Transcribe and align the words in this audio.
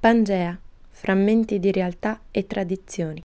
Pangea, 0.00 0.56
frammenti 0.90 1.58
di 1.58 1.72
realtà 1.72 2.20
e 2.30 2.46
tradizioni. 2.46 3.20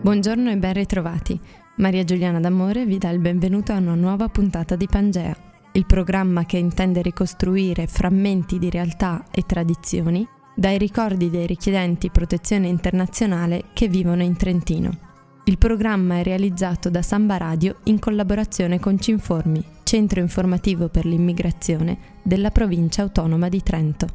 Buongiorno 0.00 0.50
e 0.50 0.56
ben 0.56 0.72
ritrovati. 0.72 1.66
Maria 1.78 2.02
Giuliana 2.02 2.40
D'Amore 2.40 2.86
vi 2.86 2.98
dà 2.98 3.08
il 3.10 3.20
benvenuto 3.20 3.70
a 3.70 3.76
una 3.76 3.94
nuova 3.94 4.26
puntata 4.26 4.74
di 4.74 4.88
Pangea, 4.88 5.36
il 5.72 5.86
programma 5.86 6.44
che 6.44 6.58
intende 6.58 7.02
ricostruire 7.02 7.86
frammenti 7.86 8.58
di 8.58 8.68
realtà 8.68 9.24
e 9.30 9.44
tradizioni 9.46 10.26
dai 10.56 10.76
ricordi 10.76 11.30
dei 11.30 11.46
richiedenti 11.46 12.10
protezione 12.10 12.66
internazionale 12.66 13.66
che 13.74 13.86
vivono 13.86 14.24
in 14.24 14.36
Trentino. 14.36 14.90
Il 15.44 15.56
programma 15.56 16.18
è 16.18 16.24
realizzato 16.24 16.90
da 16.90 17.00
Samba 17.00 17.36
Radio 17.36 17.76
in 17.84 18.00
collaborazione 18.00 18.80
con 18.80 18.98
Cinformi, 18.98 19.64
centro 19.84 20.18
informativo 20.18 20.88
per 20.88 21.06
l'immigrazione 21.06 21.96
della 22.24 22.50
provincia 22.50 23.02
autonoma 23.02 23.48
di 23.48 23.62
Trento. 23.62 24.06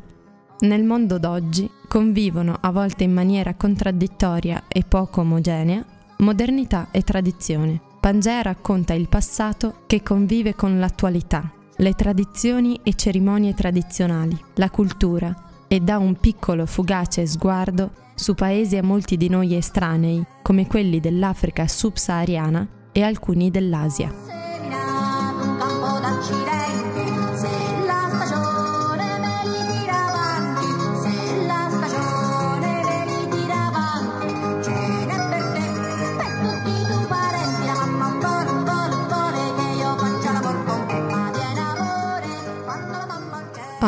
Nel 0.59 0.83
mondo 0.83 1.17
d'oggi 1.17 1.69
convivono, 1.87 2.57
a 2.59 2.71
volte 2.71 3.05
in 3.05 3.13
maniera 3.13 3.53
contraddittoria 3.53 4.63
e 4.67 4.83
poco 4.85 5.21
omogenea, 5.21 5.83
modernità 6.23 6.87
e 6.91 7.03
tradizione. 7.03 7.79
Pangea 7.99 8.41
racconta 8.41 8.93
il 8.93 9.07
passato 9.07 9.83
che 9.85 10.01
convive 10.01 10.55
con 10.55 10.79
l'attualità, 10.79 11.51
le 11.77 11.93
tradizioni 11.93 12.79
e 12.83 12.95
cerimonie 12.95 13.53
tradizionali, 13.53 14.37
la 14.55 14.69
cultura 14.69 15.65
e 15.67 15.79
dà 15.79 15.97
un 15.97 16.15
piccolo 16.15 16.65
fugace 16.65 17.25
sguardo 17.25 17.91
su 18.15 18.35
paesi 18.35 18.77
a 18.77 18.83
molti 18.83 19.17
di 19.17 19.29
noi 19.29 19.55
estranei, 19.55 20.23
come 20.41 20.67
quelli 20.67 20.99
dell'Africa 20.99 21.67
subsahariana 21.67 22.67
e 22.91 23.01
alcuni 23.01 23.49
dell'Asia. 23.49 24.42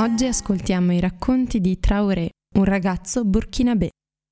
Oggi 0.06 0.28
ascoltiamo 0.28 0.94
i 0.94 1.00
racconti 1.00 1.60
di 1.60 1.80
Traoré, 1.80 2.30
un 2.58 2.64
ragazzo 2.64 3.26
burkinabè. 3.26 3.90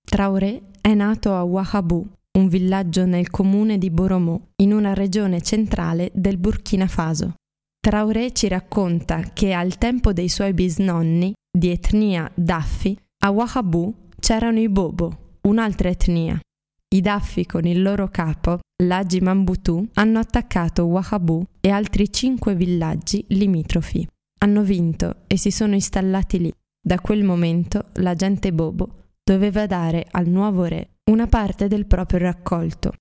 Traoré 0.07 0.61
è 0.79 0.93
nato 0.93 1.33
a 1.33 1.43
Ouahabou, 1.43 2.07
un 2.37 2.47
villaggio 2.47 3.07
nel 3.07 3.31
comune 3.31 3.79
di 3.79 3.89
Boromo, 3.89 4.49
in 4.57 4.71
una 4.71 4.93
regione 4.93 5.41
centrale 5.41 6.11
del 6.13 6.37
Burkina 6.37 6.85
Faso. 6.85 7.33
Traoré 7.79 8.33
ci 8.33 8.47
racconta 8.47 9.21
che 9.33 9.51
al 9.53 9.79
tempo 9.79 10.13
dei 10.13 10.29
suoi 10.29 10.53
bisnonni, 10.53 11.33
di 11.51 11.71
etnia 11.71 12.31
Daffi, 12.35 12.95
a 13.23 13.31
Ouahabou 13.31 14.09
c'erano 14.19 14.59
i 14.59 14.69
Bobo, 14.69 15.37
un'altra 15.47 15.89
etnia. 15.89 16.39
I 16.93 17.01
Daffi 17.01 17.47
con 17.47 17.65
il 17.65 17.81
loro 17.81 18.09
capo, 18.09 18.59
l'Agi 18.83 19.21
Mambutu, 19.21 19.87
hanno 19.93 20.19
attaccato 20.19 20.85
Ouahabou 20.85 21.43
e 21.59 21.71
altri 21.71 22.13
cinque 22.13 22.53
villaggi 22.53 23.25
limitrofi 23.29 24.07
hanno 24.43 24.61
vinto 24.61 25.15
e 25.27 25.37
si 25.37 25.51
sono 25.51 25.73
installati 25.73 26.39
lì. 26.39 26.51
Da 26.85 26.99
quel 26.99 27.23
momento 27.23 27.85
la 27.93 28.13
gente 28.13 28.51
Bobo 28.51 29.05
doveva 29.23 29.65
dare 29.65 30.05
al 30.11 30.27
nuovo 30.27 30.65
re 30.65 30.97
una 31.09 31.27
parte 31.27 31.67
del 31.67 31.85
proprio 31.85 32.19
raccolto. 32.19 32.93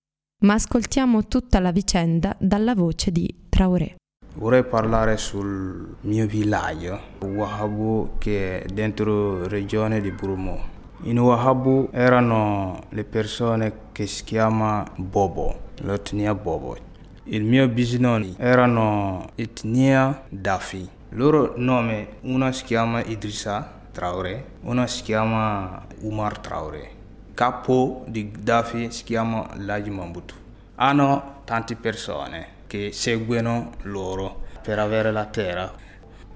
Ma 0.44 0.54
ascoltiamo 0.54 1.26
tutta 1.26 1.58
la 1.58 1.72
vicenda 1.72 2.36
dalla 2.38 2.75
voce 2.76 3.10
di 3.10 3.47
Traoré. 3.48 3.97
Vorrei 4.34 4.64
parlare 4.64 5.16
sul 5.16 5.97
mio 6.02 6.26
villaggio, 6.26 6.98
Wahabu, 7.20 8.12
che 8.19 8.62
è 8.62 8.66
dentro 8.66 9.41
la 9.41 9.48
regione 9.48 10.00
di 10.00 10.10
Brumo. 10.12 10.70
In 11.02 11.19
Wahabu 11.19 11.88
erano 11.91 12.84
le 12.91 13.04
persone 13.04 13.91
che 13.91 14.06
si 14.06 14.22
chiama 14.22 14.84
Bobo, 14.97 15.70
l'etnia 15.82 16.34
Bobo. 16.34 16.76
Il 17.25 17.42
mio 17.42 17.69
bisnonno 17.69 18.34
erano 18.38 19.31
etnia 19.34 20.25
Dafi 20.28 21.00
loro 21.14 21.54
nome, 21.56 22.16
uno 22.22 22.50
si 22.52 22.64
chiama 22.64 23.02
Idrissa 23.04 23.80
Traoré, 23.92 24.44
uno 24.62 24.86
si 24.86 25.02
chiama 25.02 25.84
Umar 26.00 26.38
Traoré. 26.38 26.90
Capo 27.34 28.04
di 28.06 28.30
Gheddafi 28.30 28.90
si 28.90 29.04
chiama 29.04 29.46
Laji 29.56 29.90
Mambutu. 29.90 30.34
Hanno 30.76 31.40
tante 31.44 31.76
persone 31.76 32.46
che 32.66 32.92
seguono 32.92 33.72
loro 33.82 34.44
per 34.62 34.78
avere 34.78 35.12
la 35.12 35.26
terra. 35.26 35.70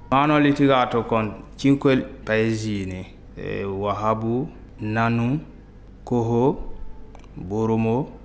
Hanno 0.08 0.38
litigato 0.38 1.04
con 1.06 1.44
cinque 1.54 1.96
paesini, 1.98 3.14
eh, 3.34 3.64
Wahabu, 3.64 4.50
Nanu, 4.78 5.42
Koho, 6.02 6.74
Boromo 7.32 8.18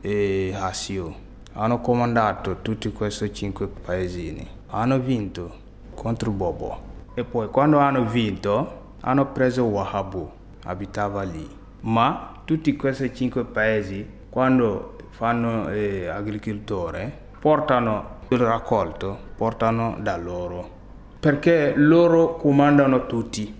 e 0.00 0.54
Hasio. 0.58 1.14
Hanno 1.52 1.80
comandato 1.80 2.62
tutti 2.62 2.90
questi 2.90 3.32
cinque 3.34 3.66
paesini. 3.66 4.48
Hanno 4.68 4.98
vinto 4.98 5.59
contro 6.00 6.30
Bobo. 6.30 6.80
E 7.12 7.24
poi 7.24 7.48
quando 7.48 7.76
hanno 7.76 8.06
vinto 8.06 8.78
hanno 9.00 9.26
preso 9.32 9.64
Wahabu, 9.64 10.30
abitava 10.64 11.22
lì. 11.24 11.46
Ma 11.80 12.40
tutti 12.46 12.74
questi 12.74 13.14
cinque 13.14 13.44
paesi, 13.44 14.08
quando 14.30 14.96
fanno 15.10 15.68
eh, 15.68 16.06
agricoltore, 16.06 17.12
portano 17.38 18.18
il 18.28 18.38
raccolto, 18.38 19.18
portano 19.36 19.98
da 20.00 20.16
loro. 20.16 20.78
Perché 21.20 21.74
loro 21.76 22.36
comandano 22.36 23.04
tutti. 23.04 23.54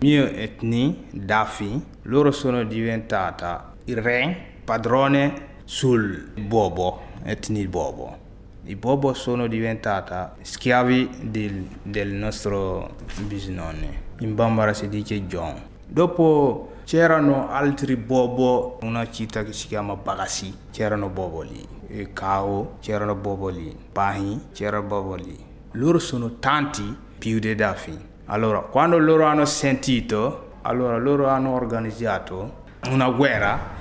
Mio 0.00 0.26
etnia, 0.26 0.92
Dafi, 1.10 1.82
loro 2.02 2.32
sono 2.32 2.64
diventata 2.64 3.72
il 3.84 3.96
re, 3.96 4.36
padrone 4.62 5.46
sul 5.64 6.32
Bobo, 6.34 7.00
etnia 7.24 7.66
Bobo 7.66 8.26
i 8.68 8.76
Bobo 8.76 9.14
sono 9.14 9.46
diventati 9.46 10.42
schiavi 10.42 11.08
del, 11.22 11.66
del 11.82 12.08
nostro 12.12 12.96
bisnonno. 13.26 13.86
In 14.18 14.34
Bambara 14.34 14.74
si 14.74 14.90
dice 14.90 15.26
John. 15.26 15.54
Dopo 15.86 16.72
c'erano 16.84 17.48
altri 17.48 17.96
Bobo, 17.96 18.78
una 18.82 19.10
città 19.10 19.42
che 19.42 19.54
si 19.54 19.68
chiama 19.68 19.96
Bagasi, 19.96 20.54
c'erano 20.70 21.08
Bobo 21.08 21.40
lì. 21.40 21.66
E 21.86 22.12
Kao, 22.12 22.76
c'erano 22.80 23.14
Bobo 23.14 23.48
lì. 23.48 23.74
Pahi, 23.90 24.48
c'era 24.52 24.82
Bobo 24.82 25.14
lì. 25.14 25.36
Loro 25.72 25.98
sono 25.98 26.34
tanti 26.38 26.94
più 27.16 27.38
dei 27.38 27.54
Dafi. 27.54 27.98
Allora, 28.26 28.60
quando 28.60 28.98
loro 28.98 29.24
hanno 29.24 29.46
sentito, 29.46 30.56
allora 30.62 30.98
loro 30.98 31.26
hanno 31.28 31.54
organizzato 31.54 32.66
una 32.90 33.08
guerra 33.08 33.76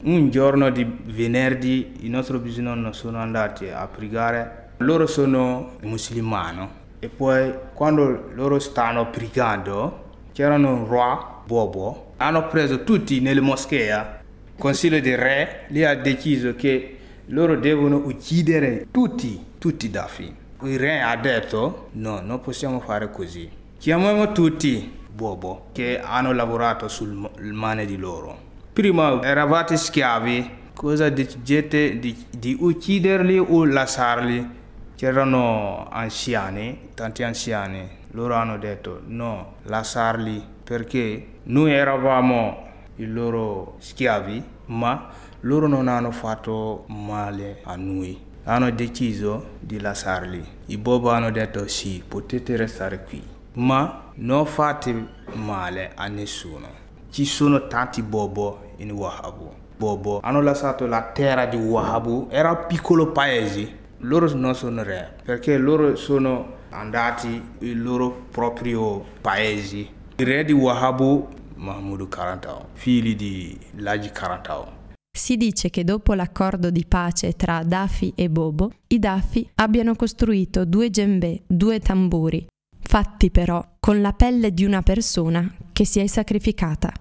un 0.00 0.30
giorno 0.30 0.70
di 0.70 0.86
venerdì 1.06 1.94
i 2.00 2.08
nostri 2.08 2.38
bisnonni 2.38 2.92
sono 2.92 3.18
andati 3.18 3.68
a 3.68 3.86
pregare. 3.88 4.66
Loro 4.78 5.06
sono 5.06 5.72
musulmani 5.82 6.68
e 7.00 7.08
poi 7.08 7.52
quando 7.74 8.30
loro 8.34 8.60
stanno 8.60 9.10
pregando 9.10 10.04
c'erano 10.32 10.72
un 10.72 10.88
re 10.88 11.36
Bobo. 11.46 12.12
Hanno 12.18 12.46
preso 12.46 12.84
tutti 12.84 13.20
nelle 13.20 13.40
moschee. 13.40 14.16
Il 14.54 14.60
consiglio 14.60 15.00
del 15.00 15.16
re 15.16 15.64
lì 15.68 15.84
ha 15.84 15.96
deciso 15.96 16.54
che 16.54 16.96
loro 17.26 17.56
devono 17.56 17.96
uccidere 17.96 18.86
tutti, 18.90 19.42
tutti 19.58 19.86
i 19.86 19.90
Dafi. 19.90 20.32
Il 20.62 20.78
re 20.78 21.00
ha 21.00 21.16
detto 21.16 21.88
no, 21.92 22.20
non 22.20 22.40
possiamo 22.40 22.80
fare 22.80 23.10
così. 23.10 23.50
Chiamiamo 23.78 24.30
tutti 24.32 24.92
Bobo 25.12 25.66
che 25.72 26.00
hanno 26.00 26.32
lavorato 26.32 26.86
sul 26.86 27.30
mano 27.40 27.84
di 27.84 27.96
loro 27.96 28.46
Prima 28.78 29.20
eravate 29.24 29.76
schiavi, 29.76 30.50
cosa 30.72 31.08
decidete 31.08 31.98
di, 31.98 32.16
di 32.30 32.56
ucciderli 32.60 33.36
o 33.36 33.64
lasciarli? 33.64 34.50
C'erano 34.94 35.88
anziani, 35.90 36.90
tanti 36.94 37.24
anziani, 37.24 37.88
loro 38.12 38.34
hanno 38.34 38.56
detto 38.56 39.02
no, 39.04 39.54
lasciarli 39.64 40.40
perché 40.62 41.26
noi 41.42 41.72
eravamo 41.72 42.68
i 42.98 43.06
loro 43.06 43.74
schiavi, 43.78 44.44
ma 44.66 45.08
loro 45.40 45.66
non 45.66 45.88
hanno 45.88 46.12
fatto 46.12 46.84
male 46.86 47.58
a 47.64 47.74
noi. 47.74 48.16
Hanno 48.44 48.70
deciso 48.70 49.56
di 49.58 49.80
lasciarli. 49.80 50.46
I 50.66 50.78
Bobo 50.78 51.10
hanno 51.10 51.32
detto 51.32 51.66
sì, 51.66 52.00
potete 52.06 52.56
restare 52.56 53.02
qui, 53.02 53.20
ma 53.54 54.12
non 54.14 54.46
fate 54.46 54.94
male 55.32 55.90
a 55.96 56.06
nessuno. 56.06 56.86
Ci 57.10 57.24
sono 57.24 57.66
tanti 57.66 58.02
Bobo 58.02 58.66
in 58.78 58.90
Wahabu. 58.90 59.52
Bobo 59.76 60.18
hanno 60.22 60.40
lasciato 60.40 60.86
la 60.86 61.02
terra 61.02 61.46
di 61.46 61.56
Wahabu, 61.56 62.26
era 62.30 62.50
un 62.50 62.64
piccolo 62.66 63.12
paese, 63.12 63.76
loro 63.98 64.28
non 64.34 64.54
sono 64.54 64.82
re, 64.82 65.14
perché 65.24 65.56
loro 65.56 65.94
sono 65.94 66.56
andati 66.70 67.42
nei 67.58 67.74
loro 67.74 68.26
propri 68.30 68.76
paesi. 69.20 69.88
Il 70.16 70.26
re 70.26 70.44
di 70.44 70.52
Wahabu, 70.52 71.28
Mahmoud 71.54 72.08
Karantao, 72.08 72.68
figli 72.72 73.14
di 73.14 73.58
Laji 73.76 74.10
Karantao. 74.10 74.76
Si 75.16 75.36
dice 75.36 75.70
che 75.70 75.84
dopo 75.84 76.14
l'accordo 76.14 76.70
di 76.70 76.84
pace 76.86 77.34
tra 77.34 77.62
Dafi 77.64 78.12
e 78.14 78.28
Bobo, 78.28 78.72
i 78.88 78.98
Dafi 78.98 79.48
abbiano 79.56 79.94
costruito 79.94 80.64
due 80.64 80.90
djembe, 80.90 81.42
due 81.46 81.80
tamburi, 81.80 82.46
fatti 82.80 83.30
però 83.30 83.64
con 83.78 84.00
la 84.00 84.12
pelle 84.12 84.52
di 84.52 84.64
una 84.64 84.82
persona 84.82 85.52
che 85.72 85.84
si 85.84 86.00
è 86.00 86.06
sacrificata. 86.06 86.92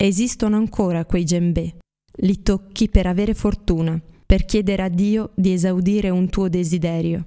Esistono 0.00 0.54
ancora 0.54 1.04
quei 1.04 1.24
djembe. 1.24 1.78
Li 2.20 2.40
tocchi 2.40 2.88
per 2.88 3.08
avere 3.08 3.34
fortuna, 3.34 4.00
per 4.24 4.44
chiedere 4.44 4.84
a 4.84 4.88
Dio 4.88 5.32
di 5.34 5.52
esaudire 5.52 6.08
un 6.08 6.28
tuo 6.28 6.48
desiderio. 6.48 7.24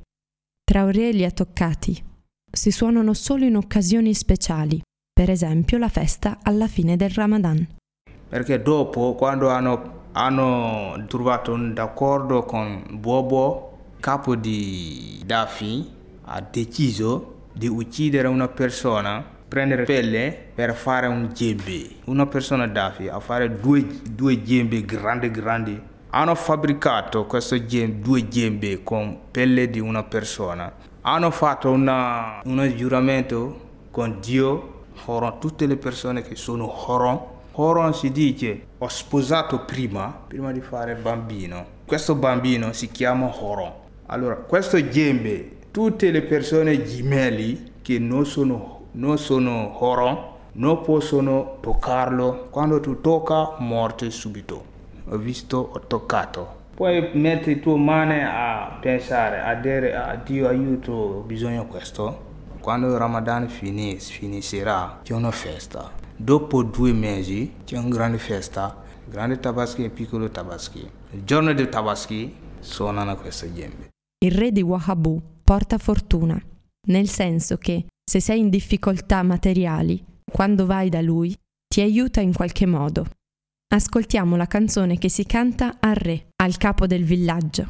Traoré 0.63 1.11
li 1.11 1.25
ha 1.25 1.31
toccati. 1.31 2.01
Si 2.49 2.71
suonano 2.71 3.13
solo 3.13 3.43
in 3.43 3.57
occasioni 3.57 4.13
speciali, 4.13 4.81
per 5.11 5.29
esempio 5.29 5.77
la 5.77 5.89
festa 5.89 6.39
alla 6.41 6.69
fine 6.69 6.95
del 6.95 7.09
Ramadan. 7.09 7.67
Perché 8.29 8.61
dopo, 8.61 9.15
quando 9.15 9.49
hanno, 9.49 10.03
hanno 10.13 11.03
trovato 11.09 11.51
un 11.51 11.73
accordo 11.77 12.45
con 12.45 12.85
Bobo, 13.01 13.79
capo 13.99 14.37
di 14.37 15.21
Dafi, 15.25 15.89
ha 16.21 16.39
deciso 16.39 17.47
di 17.51 17.67
uccidere 17.67 18.29
una 18.29 18.47
persona, 18.47 19.39
prendere 19.51 19.83
pelle 19.83 20.33
per 20.55 20.73
fare 20.73 21.07
un 21.07 21.31
gembe. 21.33 21.97
Una 22.05 22.25
persona 22.25 22.67
Dafi 22.67 23.09
a 23.09 23.19
fare 23.19 23.59
due, 23.59 23.85
due 24.09 24.41
gembe 24.43 24.85
grandi 24.85 25.29
grandi. 25.29 25.77
Hanno 26.11 26.35
fabbricato 26.35 27.25
questo 27.25 27.65
gembe, 27.65 27.99
due 27.99 28.29
gembe 28.29 28.81
con 28.81 29.17
pelle 29.29 29.69
di 29.69 29.81
una 29.81 30.03
persona. 30.03 30.71
Hanno 31.01 31.31
fatto 31.31 31.69
una, 31.69 32.39
un 32.45 32.73
giuramento 32.77 33.87
con 33.91 34.19
Dio, 34.21 34.85
Horon, 35.03 35.37
tutte 35.41 35.65
le 35.65 35.75
persone 35.75 36.21
che 36.21 36.37
sono 36.37 36.71
Horon. 36.89 37.19
Horon 37.51 37.93
si 37.93 38.09
dice 38.13 38.67
ho 38.77 38.87
sposato 38.87 39.65
prima, 39.65 40.17
prima 40.27 40.53
di 40.53 40.61
fare 40.61 40.95
bambino. 40.95 41.65
Questo 41.85 42.15
bambino 42.15 42.71
si 42.71 42.89
chiama 42.89 43.29
Horon. 43.37 43.73
Allora, 44.05 44.35
questo 44.35 44.87
gembe 44.87 45.57
tutte 45.71 46.09
le 46.09 46.21
persone 46.21 46.85
gemelli 46.85 47.71
che 47.81 47.99
non 47.99 48.25
sono, 48.25 48.80
non 48.93 49.17
sono 49.17 49.83
Horon 49.83 50.29
non 50.53 50.81
possono 50.81 51.57
toccarlo. 51.61 52.47
Quando 52.49 52.79
tu 52.79 52.99
tocca, 52.99 53.55
morte 53.59 54.09
subito. 54.09 54.65
Ho 55.09 55.17
visto, 55.17 55.71
ho 55.73 55.79
toccato. 55.79 56.59
Puoi 56.75 57.11
mettere 57.13 57.59
tue 57.59 57.77
mani 57.77 58.21
a 58.23 58.77
pensare, 58.81 59.39
a 59.41 59.53
dire 59.55 59.95
a 59.95 60.15
Dio 60.15 60.47
aiuto, 60.47 60.91
ho 60.91 61.21
bisogno 61.21 61.63
di 61.63 61.69
questo. 61.69 62.29
Quando 62.59 62.87
il 62.87 62.97
Ramadan 62.97 63.47
finis, 63.49 64.09
finirà, 64.09 64.99
c'è 65.03 65.13
una 65.13 65.31
festa. 65.31 65.91
Dopo 66.15 66.63
due 66.63 66.91
mesi 66.91 67.53
c'è 67.65 67.77
una 67.77 67.89
grande 67.89 68.17
festa, 68.17 68.75
grande 69.05 69.39
tabaschi 69.39 69.83
e 69.83 69.89
piccolo 69.89 70.29
tabaschi. 70.29 70.89
Il 71.11 71.23
giorno 71.23 71.53
del 71.53 71.69
tabaschi 71.69 72.35
suonano 72.59 73.15
queste 73.15 73.53
gembe. 73.53 73.89
Il 74.23 74.33
re 74.33 74.51
di 74.51 74.61
Wahabu 74.61 75.19
porta 75.43 75.77
fortuna, 75.77 76.39
nel 76.87 77.09
senso 77.09 77.57
che 77.57 77.85
se 78.11 78.19
sei 78.19 78.39
in 78.39 78.49
difficoltà 78.49 79.23
materiali, 79.23 80.03
quando 80.29 80.65
vai 80.65 80.89
da 80.89 80.99
lui, 80.99 81.33
ti 81.65 81.79
aiuta 81.79 82.19
in 82.19 82.33
qualche 82.33 82.65
modo. 82.65 83.05
Ascoltiamo 83.73 84.35
la 84.35 84.47
canzone 84.47 84.97
che 84.97 85.07
si 85.07 85.25
canta 85.25 85.77
al 85.79 85.95
re, 85.95 86.27
al 86.43 86.57
capo 86.57 86.87
del 86.87 87.05
villaggio. 87.05 87.69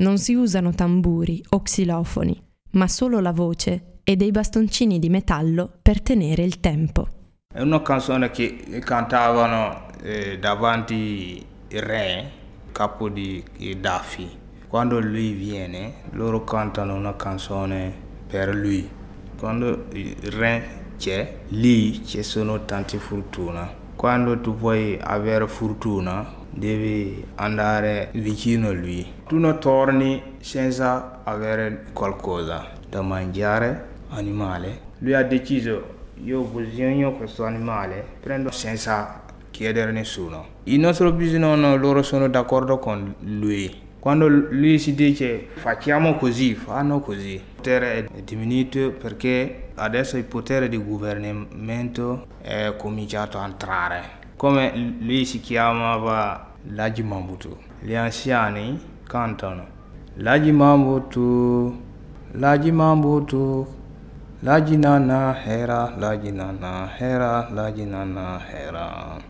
Non 0.00 0.18
si 0.18 0.34
usano 0.34 0.74
tamburi 0.74 1.42
o 1.48 1.62
xilofoni, 1.62 2.38
ma 2.72 2.86
solo 2.88 3.20
la 3.20 3.32
voce 3.32 4.00
e 4.04 4.16
dei 4.16 4.30
bastoncini 4.30 4.98
di 4.98 5.08
metallo 5.08 5.72
per 5.80 6.02
tenere 6.02 6.42
il 6.42 6.60
tempo. 6.60 7.08
È 7.50 7.62
una 7.62 7.80
canzone 7.80 8.30
che 8.30 8.82
cantavano 8.84 9.86
eh, 10.02 10.38
davanti 10.38 11.42
il 11.68 11.82
re, 11.82 12.30
capo 12.70 13.08
di 13.08 13.42
Dafi 13.80 14.28
quando 14.68 15.00
lui 15.00 15.32
viene, 15.32 16.02
loro 16.10 16.44
cantano 16.44 16.94
una 16.94 17.16
canzone 17.16 17.90
per 18.26 18.54
lui. 18.54 18.98
Quando 19.40 19.86
il 19.92 20.16
re 20.32 20.62
c'è, 20.98 21.36
lì 21.48 22.04
ci 22.04 22.22
sono 22.22 22.66
tante 22.66 22.98
fortune. 22.98 23.68
Quando 23.96 24.38
tu 24.38 24.54
vuoi 24.54 24.98
avere 25.00 25.48
fortuna, 25.48 26.30
devi 26.50 27.24
andare 27.36 28.10
vicino 28.12 28.68
a 28.68 28.72
lui. 28.72 29.10
Tu 29.26 29.38
non 29.38 29.58
torni 29.58 30.36
senza 30.40 31.20
avere 31.24 31.86
qualcosa 31.94 32.68
da 32.86 33.00
mangiare, 33.00 33.86
animale. 34.10 34.80
Lui 34.98 35.14
ha 35.14 35.22
deciso, 35.22 35.84
io 36.22 36.40
ho 36.40 36.44
bisogno 36.44 37.10
di 37.12 37.16
questo 37.16 37.46
animale, 37.46 38.04
prendo 38.20 38.50
senza 38.50 39.22
chiedere 39.50 39.88
a 39.88 39.94
nessuno. 39.94 40.48
Il 40.64 40.80
nostro 40.80 41.12
bisogno, 41.12 41.76
loro 41.76 42.02
sono 42.02 42.28
d'accordo 42.28 42.78
con 42.78 43.14
lui 43.20 43.88
quando 44.00 44.28
lui 44.28 44.78
si 44.78 44.94
dice 44.94 45.46
facciamo 45.54 46.16
così, 46.16 46.54
fanno 46.54 47.00
così. 47.00 47.34
Il 47.34 47.42
potere 47.54 48.06
è 48.06 48.22
diminuito 48.22 48.92
perché 48.92 49.72
adesso 49.74 50.16
il 50.16 50.24
potere 50.24 50.68
di 50.70 50.82
governamento 50.82 52.26
è 52.40 52.74
cominciato 52.76 53.38
a 53.38 53.44
entrare. 53.44 54.18
Come 54.36 54.96
lui 55.00 55.26
si 55.26 55.40
chiamava 55.40 56.54
Laji 56.70 57.02
Mambutu. 57.02 57.56
Gli 57.80 57.94
anziani 57.94 58.80
cantano 59.06 59.78
Laji 60.14 60.52
Mambutu, 60.52 61.80
Laji 62.32 62.72
Mambutu, 62.72 63.66
Laji 64.40 64.76
Nana 64.76 65.44
Hera, 65.44 65.94
Laji 65.96 66.32
Nana 66.32 66.90
Hera, 66.98 67.48
Laji 67.50 67.84
Nana 67.84 68.40
Hera. 68.50 69.29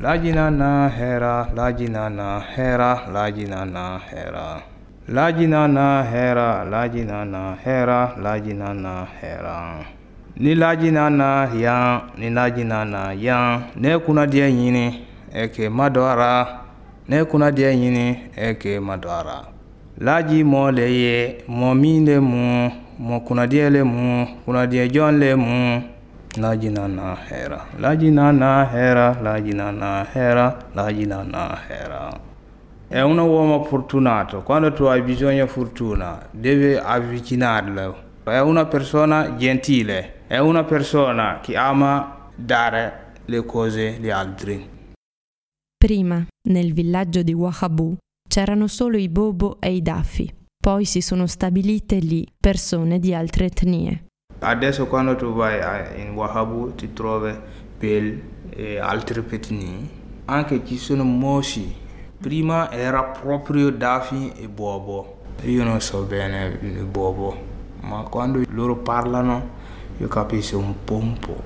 Lajinana 0.00 0.88
Hera, 0.88 1.52
Lajinana 1.54 2.40
Hera, 2.56 3.06
Lajinana 3.12 4.00
Hera. 4.00 4.62
Lajinana 5.06 6.10
Hera, 6.10 6.64
Lajinana 6.64 7.56
Hera, 7.62 8.16
Lajinana 8.16 9.06
Hera. 9.20 9.84
Ni 10.36 10.54
lajinana 10.54 11.50
yan, 11.54 12.00
ni 12.16 12.30
lajinana 12.30 13.12
yan, 13.12 13.62
ne 13.76 13.98
kunnadiya 13.98 14.48
ɲini, 14.48 14.94
eke 15.34 15.68
madɔra, 15.68 16.46
ne 17.08 17.24
kunnadiya 17.24 17.70
ɲini, 17.72 18.16
eke 18.36 18.80
madɔra. 18.80 19.44
Laji 20.00 20.42
mɔ 20.44 20.70
le 20.72 20.86
ye, 20.88 21.44
mɔ 21.48 21.74
min 21.74 22.06
le 22.06 22.20
mu, 22.20 22.70
mɔ 22.98 23.20
kunnadiya 23.26 23.68
le 23.70 23.82
mu, 23.84 24.26
kunnadiya 24.46 24.86
jɔn 24.88 25.18
le 25.18 25.36
mu. 25.36 25.82
Lajina 26.36 26.86
na 26.86 27.16
hera, 27.28 27.66
lajina 27.76 28.30
na 28.30 28.64
hera, 28.64 29.18
lajina 29.20 29.72
na 29.72 30.06
hera, 30.12 30.70
lajina 30.74 31.24
na 31.24 31.58
hera. 31.68 32.20
È 32.86 33.00
un 33.00 33.18
uomo 33.18 33.64
fortunato, 33.64 34.42
quando 34.42 34.72
tu 34.72 34.84
hai 34.84 35.02
bisogno 35.02 35.44
di 35.44 35.50
fortuna 35.50 36.24
devi 36.30 36.74
avvicinarlo. 36.74 38.08
È 38.22 38.38
una 38.38 38.66
persona 38.66 39.34
gentile, 39.34 40.22
è 40.28 40.38
una 40.38 40.62
persona 40.62 41.40
che 41.40 41.56
ama 41.56 42.28
dare 42.36 43.12
le 43.24 43.44
cose 43.44 43.96
agli 43.96 44.10
altri. 44.10 44.68
Prima, 45.76 46.24
nel 46.48 46.72
villaggio 46.72 47.22
di 47.22 47.32
Wahabu, 47.32 47.96
c'erano 48.28 48.68
solo 48.68 48.96
i 48.98 49.08
Bobo 49.08 49.60
e 49.60 49.74
i 49.74 49.82
Dafi. 49.82 50.32
Poi 50.56 50.84
si 50.84 51.00
sono 51.00 51.26
stabilite 51.26 51.96
lì 51.96 52.24
persone 52.38 53.00
di 53.00 53.14
altre 53.14 53.46
etnie. 53.46 54.04
Adesso 54.42 54.86
quando 54.86 55.16
tu 55.16 55.34
vai 55.34 56.00
in 56.00 56.14
Wahabu 56.14 56.74
ti 56.74 56.94
trovi 56.94 57.38
Pel 57.76 58.22
e 58.48 58.78
altri 58.78 59.20
petini, 59.20 59.86
anche 60.24 60.64
ci 60.64 60.78
sono 60.78 61.04
mosci. 61.04 61.76
Prima 62.18 62.70
era 62.70 63.02
proprio 63.02 63.70
Dafi 63.70 64.32
e 64.36 64.48
Bobo. 64.48 65.18
Io 65.42 65.62
non 65.62 65.78
so 65.82 66.04
bene 66.04 66.58
il 66.62 66.84
Bobo, 66.86 67.36
ma 67.82 68.02
quando 68.04 68.40
loro 68.48 68.76
parlano 68.76 69.58
io 69.98 70.08
capisco 70.08 70.56
un 70.56 70.74
po' 70.84 70.96
un 70.96 71.18
po'. 71.18 71.42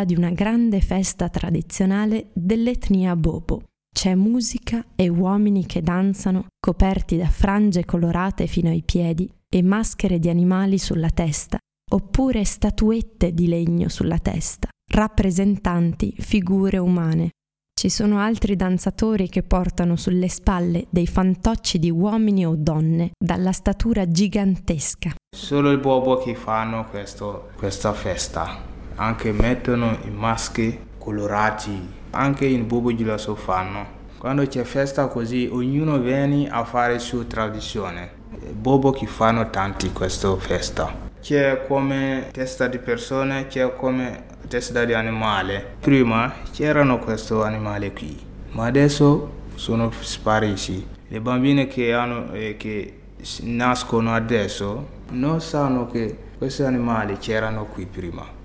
Parla 0.00 0.04
di 0.04 0.14
una 0.14 0.30
grande 0.30 0.80
festa 0.80 1.28
tradizionale 1.28 2.30
dell'etnia 2.32 3.16
Bobo. 3.16 3.62
C'è 3.92 4.14
musica 4.14 4.84
e 4.94 5.08
uomini 5.08 5.66
che 5.66 5.82
danzano, 5.82 6.46
coperti 6.58 7.16
da 7.16 7.28
frange 7.28 7.84
colorate 7.84 8.46
fino 8.46 8.68
ai 8.68 8.82
piedi 8.82 9.30
e 9.48 9.62
maschere 9.62 10.18
di 10.18 10.28
animali 10.28 10.78
sulla 10.78 11.10
testa, 11.10 11.58
oppure 11.92 12.44
statuette 12.44 13.34
di 13.34 13.48
legno 13.48 13.88
sulla 13.88 14.18
testa, 14.18 14.68
rappresentanti 14.92 16.14
figure 16.18 16.78
umane. 16.78 17.30
Ci 17.74 17.88
sono 17.88 18.18
altri 18.18 18.56
danzatori 18.56 19.28
che 19.28 19.42
portano 19.42 19.96
sulle 19.96 20.28
spalle 20.28 20.86
dei 20.90 21.06
fantocci 21.06 21.78
di 21.78 21.90
uomini 21.90 22.46
o 22.46 22.54
donne 22.54 23.10
dalla 23.18 23.52
statura 23.52 24.06
gigantesca. 24.06 25.14
Solo 25.34 25.72
i 25.72 25.78
bobo 25.78 26.18
che 26.18 26.34
fanno 26.34 26.86
questo, 26.88 27.50
questa 27.56 27.92
festa, 27.94 28.69
anche 29.00 29.32
mettono 29.32 29.96
i 30.04 30.10
maschi 30.10 30.78
colorati, 30.98 31.88
anche 32.10 32.44
in 32.44 32.66
bobo 32.66 32.90
lo 32.90 33.16
so 33.16 33.34
fanno. 33.34 33.98
Quando 34.18 34.46
c'è 34.46 34.64
festa 34.64 35.06
così 35.06 35.48
ognuno 35.50 35.98
viene 35.98 36.48
a 36.50 36.64
fare 36.64 36.94
la 36.94 36.98
sua 36.98 37.24
tradizione. 37.24 38.18
Bobo 38.52 38.90
che 38.90 39.06
fanno 39.06 39.48
tanti 39.48 39.90
questa 39.92 40.36
festa 40.36 41.08
c'è 41.20 41.66
come 41.66 42.28
testa 42.32 42.66
di 42.66 42.78
persone, 42.78 43.46
c'è 43.46 43.74
come 43.76 44.24
testa 44.48 44.84
di 44.84 44.94
animale. 44.94 45.74
Prima 45.80 46.32
c'erano 46.52 46.98
questi 46.98 47.34
animali 47.34 47.92
qui, 47.92 48.18
ma 48.52 48.66
adesso 48.66 49.30
sono 49.54 49.90
spariti. 50.00 50.86
Le 51.08 51.20
bambine 51.20 51.66
che, 51.66 51.92
hanno, 51.92 52.32
eh, 52.32 52.56
che 52.56 53.00
nascono 53.42 54.14
adesso 54.14 54.98
non 55.10 55.40
sanno 55.40 55.86
che 55.86 56.16
questi 56.38 56.62
animali 56.62 57.18
c'erano 57.18 57.66
qui 57.66 57.84
prima. 57.84 58.39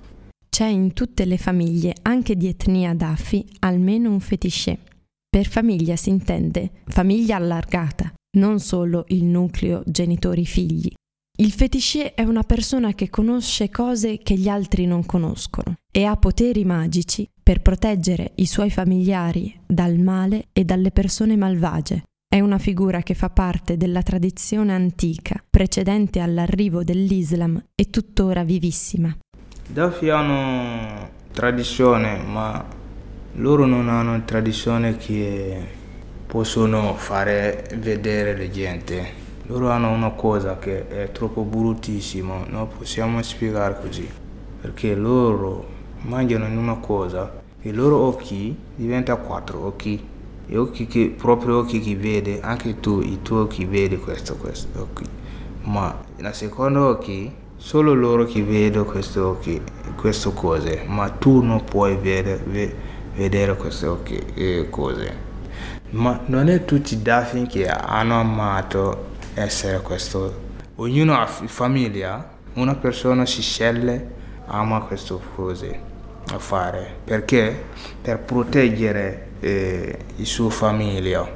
C'è 0.56 0.68
in 0.68 0.94
tutte 0.94 1.26
le 1.26 1.36
famiglie, 1.36 1.94
anche 2.00 2.34
di 2.34 2.46
etnia 2.46 2.94
Dafi, 2.94 3.46
almeno 3.58 4.10
un 4.10 4.20
fetiché. 4.20 4.78
Per 5.28 5.46
famiglia 5.46 5.96
si 5.96 6.08
intende 6.08 6.80
famiglia 6.86 7.36
allargata, 7.36 8.10
non 8.38 8.58
solo 8.58 9.04
il 9.08 9.24
nucleo 9.24 9.82
genitori-figli, 9.84 10.90
il 11.40 11.52
fetiché 11.52 12.14
è 12.14 12.22
una 12.22 12.42
persona 12.42 12.94
che 12.94 13.10
conosce 13.10 13.68
cose 13.68 14.16
che 14.16 14.38
gli 14.38 14.48
altri 14.48 14.86
non 14.86 15.04
conoscono 15.04 15.74
e 15.92 16.04
ha 16.04 16.16
poteri 16.16 16.64
magici 16.64 17.28
per 17.42 17.60
proteggere 17.60 18.32
i 18.36 18.46
suoi 18.46 18.70
familiari 18.70 19.60
dal 19.66 19.98
male 19.98 20.46
e 20.54 20.64
dalle 20.64 20.90
persone 20.90 21.36
malvagie. 21.36 22.04
È 22.26 22.40
una 22.40 22.56
figura 22.56 23.02
che 23.02 23.12
fa 23.12 23.28
parte 23.28 23.76
della 23.76 24.00
tradizione 24.00 24.72
antica, 24.72 25.38
precedente 25.50 26.20
all'arrivo 26.20 26.82
dell'Islam 26.82 27.62
e 27.74 27.90
tuttora 27.90 28.42
vivissima. 28.42 29.14
Dafi 29.68 30.10
hanno 30.10 31.08
tradizione, 31.32 32.18
ma 32.18 32.64
loro 33.34 33.66
non 33.66 33.88
hanno 33.88 34.22
tradizione 34.24 34.96
che 34.96 35.66
possono 36.24 36.94
fare 36.94 37.68
vedere 37.78 38.36
le 38.36 38.48
gente. 38.50 39.24
Loro 39.46 39.70
hanno 39.70 39.90
una 39.90 40.10
cosa 40.10 40.58
che 40.58 40.86
è 40.86 41.10
troppo 41.10 41.42
bruttissima, 41.42 42.44
non 42.48 42.68
possiamo 42.68 43.20
spiegare 43.22 43.76
così, 43.80 44.08
perché 44.60 44.94
loro 44.94 45.66
mangiano 46.02 46.46
in 46.46 46.56
una 46.56 46.76
cosa 46.76 47.42
i 47.62 47.72
loro 47.72 47.96
occhi 47.98 48.56
diventano 48.76 49.20
quattro 49.22 49.66
occhi, 49.66 50.00
e 50.46 50.56
occhi 50.56 50.86
che, 50.86 51.12
proprio 51.16 51.58
occhi 51.58 51.80
che 51.80 51.96
vede, 51.96 52.40
anche 52.40 52.78
tu, 52.78 53.00
i 53.00 53.20
tuoi 53.20 53.40
occhi 53.40 53.64
vedi 53.64 53.98
questo, 53.98 54.36
questo 54.36 54.80
occhi, 54.80 55.04
ma 55.62 55.92
la 56.18 56.32
seconda 56.32 56.86
occhi, 56.86 57.44
solo 57.66 57.94
loro 57.94 58.26
che 58.26 58.44
vedono 58.44 58.84
queste 58.84 60.32
cose, 60.34 60.84
ma 60.86 61.08
tu 61.08 61.42
non 61.42 61.64
puoi 61.64 61.96
vedere, 61.96 62.40
vedere 63.16 63.56
queste 63.56 63.92
eh, 64.36 64.68
cose. 64.70 65.24
Ma 65.90 66.20
non 66.26 66.48
è 66.48 66.64
tutti 66.64 66.94
i 66.94 67.02
Daffin 67.02 67.48
che 67.48 67.66
hanno 67.66 68.20
amato 68.20 69.06
essere 69.34 69.80
questo. 69.80 70.44
Ognuno 70.76 71.18
ha 71.18 71.26
famiglia, 71.26 72.34
una 72.52 72.76
persona 72.76 73.26
si 73.26 73.42
sceglie, 73.42 74.12
ama 74.46 74.82
queste 74.82 75.18
cose 75.34 75.80
a 76.32 76.38
fare. 76.38 76.98
Perché? 77.02 77.64
Per 78.00 78.20
proteggere 78.20 79.30
eh, 79.40 79.98
la 80.14 80.24
sua 80.24 80.50
famiglia. 80.50 81.28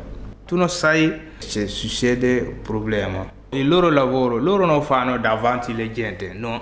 Tu 0.47 0.55
non 0.55 0.71
sai 0.71 1.13
se 1.39 1.67
succede 1.67 2.39
un 2.39 2.63
problema. 2.63 3.39
Il 3.53 3.67
loro 3.67 3.91
lavoro, 3.91 4.37
loro 4.37 4.65
non 4.65 4.81
fanno 4.81 5.19
davanti 5.19 5.73
alle 5.73 5.91
gente, 5.91 6.33
no. 6.33 6.61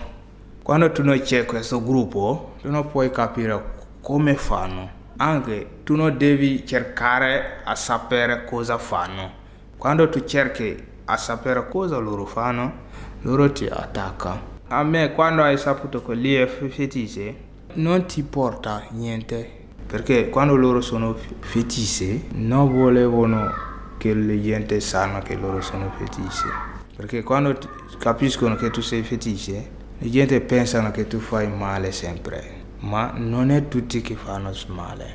Quando 0.63 0.91
tu 0.91 1.03
non 1.03 1.21
c'è 1.21 1.45
questo 1.45 1.85
gruppo, 1.85 2.55
tu 2.63 2.71
non 2.71 2.89
puoi 2.89 3.11
capire 3.11 3.63
come 4.01 4.35
fanno. 4.37 4.89
Anche 5.19 5.81
tu 5.85 5.97
non 5.97 6.17
devi 6.17 6.65
cercare 6.65 7.61
a 7.63 7.75
sapere 7.75 8.47
cosa 8.47 8.79
fanno. 8.79 9.31
Quando 9.77 10.09
tu 10.09 10.25
cerchi 10.25 10.83
a 11.05 11.19
sapere 11.19 11.69
cosa 11.69 11.99
loro 11.99 12.25
fanno, 12.25 12.73
loro 13.21 13.53
ti 13.53 13.67
attaccano. 13.67 14.41
A 14.69 14.83
me 14.83 15.13
quando 15.13 15.43
hai 15.43 15.59
saputo 15.59 16.03
che 16.03 16.15
lì 16.15 16.37
è 16.37 16.47
fetice, 16.47 17.37
non 17.75 18.07
ti 18.07 18.23
porta 18.23 18.87
niente, 18.93 19.47
perché 19.87 20.31
quando 20.31 20.57
loro 20.57 20.81
sono 20.81 21.15
fetice 21.41 22.29
non 22.33 22.73
volevano 22.73 23.67
che 23.99 24.15
le 24.15 24.41
gente 24.41 24.81
sanno 24.81 25.21
che 25.21 25.35
loro 25.35 25.61
sono 25.61 25.93
fetice. 25.99 26.78
Perché 26.99 27.23
quando 27.23 27.57
capiscono 27.97 28.57
che 28.57 28.71
tu 28.71 28.81
sei 28.81 29.05
fetice, 29.05 29.71
la 29.99 30.11
gente 30.11 30.41
pensano 30.41 30.91
che 30.91 31.07
tu 31.07 31.21
fai 31.21 31.47
male 31.47 31.93
sempre, 31.93 32.45
ma 32.81 33.13
non 33.17 33.53
è 33.53 33.69
tutti 33.69 34.01
che 34.01 34.17
fanno 34.17 34.53
male. 34.67 35.07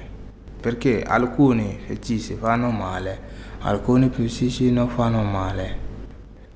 Perché 0.61 1.03
alcuni 1.03 1.77
fetici 1.85 2.37
fanno 2.39 2.69
male, 2.69 3.19
alcuni 3.63 4.09
fetici 4.09 4.71
non 4.71 4.87
fanno 4.87 5.23
male. 5.23 5.77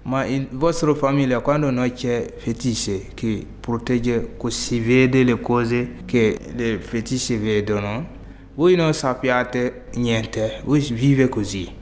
Ma 0.04 0.24
in 0.24 0.48
vostra 0.52 0.96
famiglia, 0.96 1.42
quando 1.42 1.72
non 1.72 1.92
c'è 1.92 2.34
fetice 2.38 3.08
che 3.14 3.46
protegge, 3.60 4.38
si 4.48 4.80
vede 4.80 5.26
le 5.26 5.42
cose 5.42 6.04
che 6.06 6.40
le 6.56 6.80
fetici 6.80 7.36
vedono, 7.36 8.08
voi 8.56 8.76
non 8.76 8.94
sappiate 8.94 9.88
niente, 9.96 10.62
voi 10.64 10.80
vivete 10.80 11.28
così. 11.28 11.77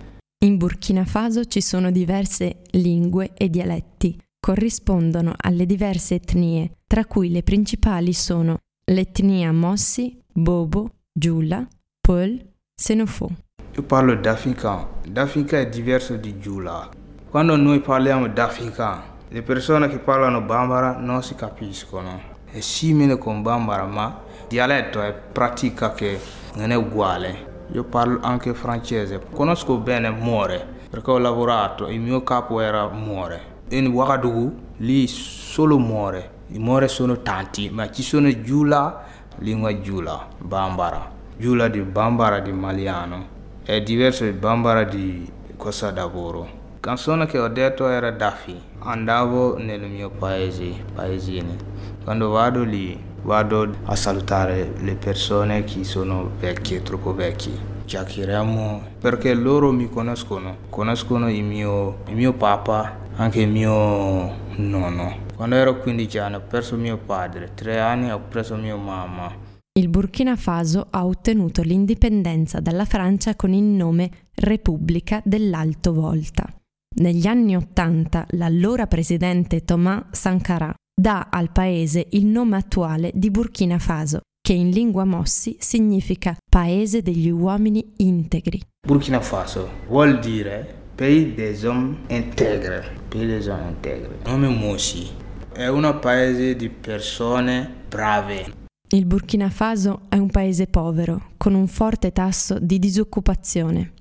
In 0.46 0.58
Burkina 0.58 1.06
Faso 1.06 1.46
ci 1.46 1.60
sono 1.60 1.90
diverse 1.90 2.62
lingue 2.74 3.32
e 3.34 3.50
dialetti, 3.50 4.16
corrispondono 4.40 5.34
alle 5.36 5.66
diverse 5.66 6.14
etnie, 6.16 6.82
tra 6.86 7.04
cui 7.06 7.32
le 7.32 7.42
principali 7.42 8.14
sono 8.14 8.60
l'etnia 8.92 9.52
Mossi, 9.52 10.22
Bobo, 10.32 10.98
Giula, 11.12 11.68
Peul, 12.00 12.40
Senofo. 12.80 13.32
Io 13.72 13.82
parlo 13.82 14.14
d'Africa. 14.14 14.88
D'Africa 15.08 15.58
è 15.58 15.68
diverso 15.68 16.16
di 16.16 16.38
Giula. 16.38 16.92
Quando 17.28 17.56
noi 17.56 17.80
parliamo 17.80 18.28
d'Africa, 18.28 19.04
le 19.28 19.42
persone 19.42 19.90
che 19.90 19.98
parlano 19.98 20.42
Bambara 20.42 20.96
non 21.00 21.24
si 21.24 21.34
capiscono. 21.34 22.22
È 22.46 22.60
simile 22.60 23.18
con 23.18 23.42
Bambara, 23.42 23.88
ma 23.88 24.22
il 24.42 24.48
dialetto 24.48 25.02
è 25.02 25.12
pratica 25.12 25.94
che 25.94 26.20
non 26.54 26.70
è 26.70 26.76
uguale. 26.76 27.54
Io 27.72 27.84
parlo 27.84 28.20
anche 28.22 28.54
francese, 28.54 29.22
conosco 29.32 29.78
bene 29.78 30.10
More, 30.10 30.66
perché 30.90 31.12
ho 31.12 31.18
lavorato, 31.18 31.88
il 31.88 32.00
mio 32.00 32.24
capo 32.24 32.60
era 32.60 32.88
More. 32.88 33.54
In 33.70 33.88
Ouagadougou, 33.88 34.56
lì 34.78 35.08
solo 35.08 35.78
More. 35.78 36.32
I 36.50 36.60
More 36.60 36.88
sono 36.88 37.22
tanti, 37.22 37.70
ma 37.70 37.90
ci 37.92 38.04
sono 38.04 38.30
Giula, 38.42 39.04
lingua 39.40 39.80
Giula, 39.82 40.28
Bambara. 40.38 41.12
Giula 41.38 41.68
di 41.68 41.82
Bambara 41.82 42.40
di 42.40 42.52
Maliano. 42.52 43.28
È 43.64 43.82
diverso 43.82 44.24
di 44.24 44.32
Bambara 44.32 44.84
di 44.84 45.30
Costa 45.58 45.92
d'Avoro 45.92 46.64
canzone 46.86 47.26
che 47.26 47.40
ho 47.40 47.48
detto 47.48 47.88
era 47.88 48.12
Daffy. 48.12 48.62
Andavo 48.82 49.58
nel 49.58 49.82
mio 49.90 50.12
paese, 50.12 50.86
paesini. 50.94 51.58
Quando 52.04 52.30
vado 52.30 52.62
lì, 52.62 52.96
vado 53.26 53.68
a 53.86 53.96
salutare 53.96 54.76
le 54.82 54.96
persone 54.96 55.64
che 55.64 55.84
sono 55.84 56.32
vecchie, 56.40 56.84
troppo 56.84 57.14
vecchie. 57.14 57.74
Chiacchieriamo 57.86 58.82
perché 59.00 59.34
loro 59.34 59.72
mi 59.72 59.90
conoscono, 59.90 60.58
conoscono 60.70 61.30
il 61.30 61.44
mio, 61.44 61.98
il 62.08 62.16
mio 62.16 62.34
papà, 62.34 62.98
anche 63.16 63.42
il 63.42 63.50
mio 63.50 64.34
nonno. 64.56 65.24
Quando 65.36 65.56
ero 65.56 65.80
15 65.80 66.18
anni 66.20 66.36
ho 66.36 66.42
perso 66.48 66.78
mio 66.78 66.98
padre, 66.98 67.52
3 67.54 67.80
anni 67.80 68.12
ho 68.12 68.22
preso 68.30 68.56
mia 68.56 68.76
mamma. 68.76 69.44
Il 69.78 69.90
Burkina 69.90 70.36
Faso 70.36 70.88
ha 70.90 71.06
ottenuto 71.06 71.62
l'indipendenza 71.62 72.60
dalla 72.60 72.86
Francia 72.86 73.36
con 73.36 73.52
il 73.54 73.64
nome 73.64 74.10
Repubblica 74.36 75.22
dell'Alto 75.26 75.94
Volta. 75.94 76.48
Negli 76.98 77.28
anni 77.28 77.58
Ottanta 77.58 78.26
l'allora 78.30 78.88
presidente 78.88 79.66
Thomas 79.66 80.06
Sankara 80.12 80.74
dà 81.00 81.28
al 81.30 81.52
paese 81.52 82.08
il 82.12 82.26
nome 82.26 82.58
attuale 82.58 83.12
di 83.14 83.30
Burkina 83.30 83.78
Faso, 83.80 84.22
che 84.42 84.54
in 84.54 84.70
lingua 84.70 85.04
Mossi 85.04 85.58
significa 85.60 86.36
paese 86.50 87.02
degli 87.02 87.30
uomini 87.30 87.94
integri. 87.98 88.62
Burkina 88.88 89.20
Faso 89.20 89.70
vuol 89.88 90.20
dire 90.20 90.84
Pays 90.96 91.36
des 91.36 91.64
hommes 91.64 91.98
intègres, 92.08 92.90
Pays 93.10 93.28
des 93.28 93.48
hommes 93.48 93.68
intègres. 93.68 94.26
Nome 94.26 94.48
Mossi. 94.48 95.24
è 95.56 95.68
un 95.68 95.98
paese 96.02 96.56
di 96.56 96.70
persone 96.70 97.70
brave. 97.88 98.54
Il 98.90 99.06
Burkina 99.06 99.50
Faso 99.50 100.02
è 100.10 100.18
un 100.18 100.30
paese 100.30 100.68
povero, 100.68 101.32
con 101.38 101.54
un 101.54 101.68
forte 101.68 102.12
tasso 102.12 102.60
di 102.60 102.78
disoccupazione. 102.78 103.94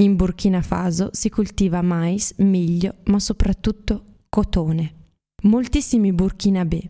In 0.00 0.16
Burkina 0.16 0.62
Faso 0.62 1.08
si 1.12 1.28
coltiva 1.28 1.82
mais, 1.82 2.34
miglio, 2.38 2.96
ma 3.04 3.18
soprattutto 3.18 4.04
cotone. 4.28 4.97
Moltissimi 5.44 6.12
burkinabè 6.12 6.80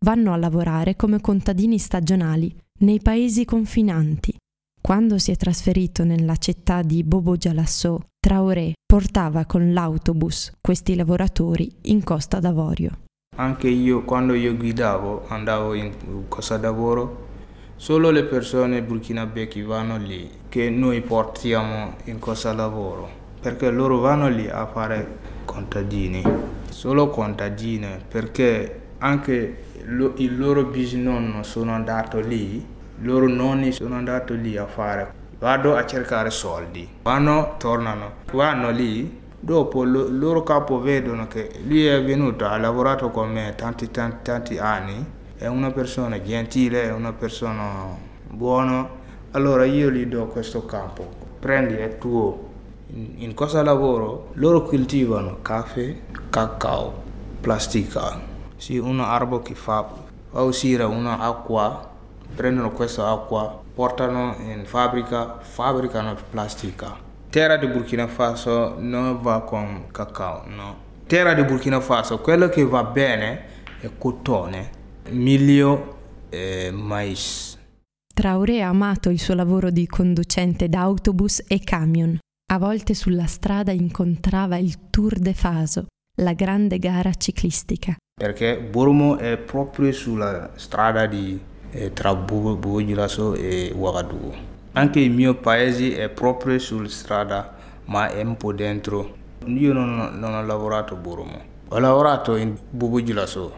vanno 0.00 0.34
a 0.34 0.36
lavorare 0.36 0.96
come 0.96 1.18
contadini 1.18 1.78
stagionali 1.78 2.54
nei 2.80 3.00
paesi 3.00 3.46
confinanti. 3.46 4.36
Quando 4.78 5.16
si 5.16 5.30
è 5.30 5.36
trasferito 5.36 6.04
nella 6.04 6.36
città 6.36 6.82
di 6.82 7.02
Bobo 7.02 7.36
Djalasso, 7.36 8.08
Traoré 8.20 8.74
portava 8.84 9.46
con 9.46 9.72
l'autobus 9.72 10.52
questi 10.60 10.94
lavoratori 10.94 11.74
in 11.84 12.04
Costa 12.04 12.38
d'Avorio. 12.38 13.04
Anche 13.36 13.68
io 13.68 14.04
quando 14.04 14.34
io 14.34 14.54
guidavo, 14.54 15.26
andavo 15.28 15.72
in 15.72 15.90
Costa 16.28 16.58
d'Avorio, 16.58 17.24
solo 17.76 18.10
le 18.10 18.24
persone 18.24 18.82
burkinabè 18.82 19.48
che 19.48 19.62
vanno 19.62 19.96
lì, 19.96 20.30
che 20.50 20.68
noi 20.68 21.00
portiamo 21.00 21.94
in 22.04 22.18
Costa 22.18 22.52
d'Avorio, 22.52 23.08
perché 23.40 23.70
loro 23.70 24.00
vanno 24.00 24.28
lì 24.28 24.46
a 24.46 24.66
fare 24.66 25.18
contadini, 25.46 26.22
solo 26.76 27.08
contadini, 27.08 27.88
perché 28.06 28.80
anche 28.98 29.64
lo, 29.84 30.12
il 30.16 30.36
loro 30.36 30.64
bisnonno 30.64 31.42
sono 31.42 31.72
andato 31.72 32.20
lì, 32.20 32.56
i 32.56 32.66
loro 32.98 33.26
nonni 33.26 33.72
sono 33.72 33.94
andati 33.94 34.38
lì 34.38 34.58
a 34.58 34.66
fare, 34.66 35.10
vado 35.38 35.74
a 35.74 35.86
cercare 35.86 36.28
soldi, 36.28 36.86
vanno, 37.00 37.54
tornano, 37.56 38.10
vanno 38.30 38.68
lì, 38.70 39.20
dopo 39.40 39.84
lo, 39.84 40.06
loro 40.06 40.42
capo 40.42 40.78
vedono 40.78 41.26
che 41.28 41.50
lui 41.66 41.86
è 41.86 42.04
venuto, 42.04 42.44
ha 42.44 42.58
lavorato 42.58 43.08
con 43.08 43.32
me 43.32 43.54
tanti 43.56 43.90
tanti, 43.90 44.18
tanti 44.22 44.58
anni, 44.58 45.02
è 45.38 45.46
una 45.46 45.70
persona 45.70 46.20
gentile, 46.20 46.82
è 46.82 46.92
una 46.92 47.14
persona 47.14 47.96
buona, 48.28 48.86
allora 49.30 49.64
io 49.64 49.90
gli 49.90 50.04
do 50.04 50.26
questo 50.26 50.66
campo, 50.66 51.08
prendi 51.40 51.76
è 51.76 51.96
tuo. 51.96 52.45
In, 52.88 53.14
in 53.16 53.34
cosa 53.34 53.62
lavoro? 53.62 54.30
Loro 54.34 54.62
coltivano 54.62 55.38
caffè, 55.42 55.94
cacao, 56.30 57.02
plastica 57.40 58.34
sì, 58.56 58.78
un 58.78 59.00
albero 59.00 59.42
che 59.42 59.54
fa 59.54 59.86
uscire 60.30 60.82
un'acqua, 60.82 61.90
prendono 62.34 62.70
questa 62.72 63.10
acqua, 63.10 63.62
portano 63.74 64.34
in 64.38 64.64
fabbrica, 64.64 65.38
fabbricano 65.40 66.16
plastica. 66.30 66.96
Terra 67.28 67.56
di 67.58 67.66
Burkina 67.66 68.06
Faso 68.06 68.76
non 68.78 69.20
va 69.20 69.42
con 69.42 69.86
cacao, 69.92 70.44
no. 70.46 70.84
Terra 71.06 71.34
di 71.34 71.44
Burkina 71.44 71.80
Faso, 71.80 72.18
quello 72.18 72.48
che 72.48 72.64
va 72.64 72.82
bene 72.82 73.44
è 73.80 73.90
cotone, 73.98 74.70
miglio 75.10 75.96
e 76.30 76.70
mais. 76.72 77.58
Traoré 78.14 78.62
ha 78.62 78.68
amato 78.68 79.10
il 79.10 79.20
suo 79.20 79.34
lavoro 79.34 79.70
di 79.70 79.86
conducente 79.86 80.68
d'autobus 80.70 81.44
e 81.46 81.60
camion. 81.60 82.18
A 82.48 82.58
volte 82.58 82.94
sulla 82.94 83.26
strada 83.26 83.72
incontrava 83.72 84.56
il 84.56 84.88
Tour 84.90 85.18
de 85.18 85.34
Faso, 85.34 85.86
la 86.20 86.32
grande 86.32 86.78
gara 86.78 87.12
ciclistica 87.12 87.96
perché 88.18 88.58
Bormo 88.58 89.18
è 89.18 89.36
proprio 89.36 89.92
sulla 89.92 90.50
strada 90.54 91.04
di, 91.06 91.38
eh, 91.72 91.92
tra 91.92 92.14
Bugilaso 92.14 93.34
e 93.34 93.74
Ouagadougou. 93.76 94.32
Anche 94.72 95.00
il 95.00 95.10
mio 95.10 95.34
paese 95.34 95.98
è 95.98 96.08
proprio 96.08 96.58
sulla 96.58 96.88
strada, 96.88 97.54
ma 97.86 98.08
è 98.08 98.22
un 98.22 98.38
po' 98.38 98.54
dentro. 98.54 99.14
Io 99.44 99.74
non, 99.74 100.16
non 100.18 100.32
ho 100.32 100.42
lavorato 100.42 100.94
a 100.94 100.96
Bormo, 100.96 101.42
ho 101.68 101.78
lavorato 101.78 102.36
in 102.36 102.56
Bugilaso. 102.70 103.54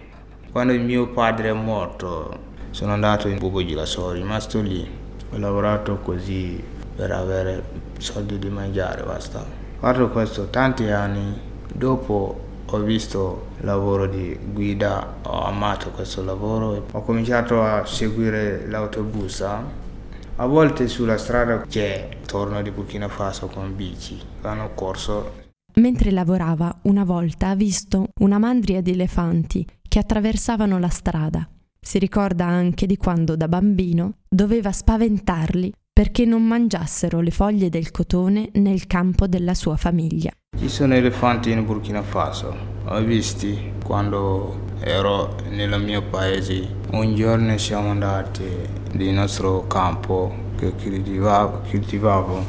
Quando 0.50 0.72
mio 0.72 1.08
padre 1.10 1.50
è 1.50 1.52
morto, 1.52 2.36
sono 2.70 2.94
andato 2.94 3.28
in 3.28 3.38
Bugilaso, 3.38 4.00
sono 4.00 4.12
rimasto 4.12 4.60
lì. 4.60 4.90
Ho 5.30 5.38
lavorato 5.38 5.98
così 5.98 6.60
per 6.96 7.12
avere 7.12 7.62
soldi 7.98 8.38
di 8.38 8.48
mangiare, 8.48 9.02
basta. 9.02 9.44
Fatto 9.78 10.08
questo 10.08 10.48
tanti 10.48 10.88
anni. 10.90 11.46
Dopo 11.72 12.40
ho 12.70 12.78
visto 12.80 13.48
il 13.60 13.66
lavoro 13.66 14.06
di 14.06 14.38
guida, 14.52 15.16
ho 15.22 15.44
amato 15.44 15.90
questo 15.90 16.24
lavoro, 16.24 16.86
ho 16.90 17.02
cominciato 17.02 17.62
a 17.62 17.84
seguire 17.86 18.66
l'autobus. 18.66 19.40
A 19.40 20.46
volte 20.46 20.88
sulla 20.88 21.16
strada 21.16 21.60
c'è 21.62 22.08
torno 22.26 22.60
di 22.62 22.70
Burkina 22.70 23.08
Faso 23.08 23.46
con 23.46 23.74
bici, 23.74 24.18
hanno 24.42 24.70
corso. 24.74 25.46
Mentre 25.74 26.10
lavorava, 26.10 26.76
una 26.82 27.04
volta 27.04 27.48
ha 27.48 27.54
visto 27.54 28.08
una 28.20 28.38
mandria 28.38 28.80
di 28.80 28.92
elefanti 28.92 29.66
che 29.88 29.98
attraversavano 29.98 30.78
la 30.78 30.88
strada. 30.88 31.48
Si 31.80 31.98
ricorda 31.98 32.44
anche 32.44 32.86
di 32.86 32.96
quando 32.96 33.36
da 33.36 33.48
bambino 33.48 34.14
doveva 34.28 34.72
spaventarli 34.72 35.72
perché 35.98 36.24
non 36.24 36.44
mangiassero 36.44 37.18
le 37.18 37.32
foglie 37.32 37.70
del 37.70 37.90
cotone 37.90 38.50
nel 38.52 38.86
campo 38.86 39.26
della 39.26 39.54
sua 39.54 39.76
famiglia. 39.76 40.30
Ci 40.56 40.68
sono 40.68 40.94
elefanti 40.94 41.50
in 41.50 41.66
Burkina 41.66 42.02
Faso, 42.02 42.54
ho 42.84 43.00
visti 43.00 43.72
quando 43.84 44.76
ero 44.78 45.34
nel 45.50 45.82
mio 45.82 46.02
paese. 46.02 46.68
Un 46.92 47.16
giorno 47.16 47.58
siamo 47.58 47.90
andati 47.90 48.44
nel 48.92 49.12
nostro 49.12 49.66
campo 49.66 50.32
che 50.56 50.72
coltivavo, 50.80 51.62
coltivavo 51.68 52.46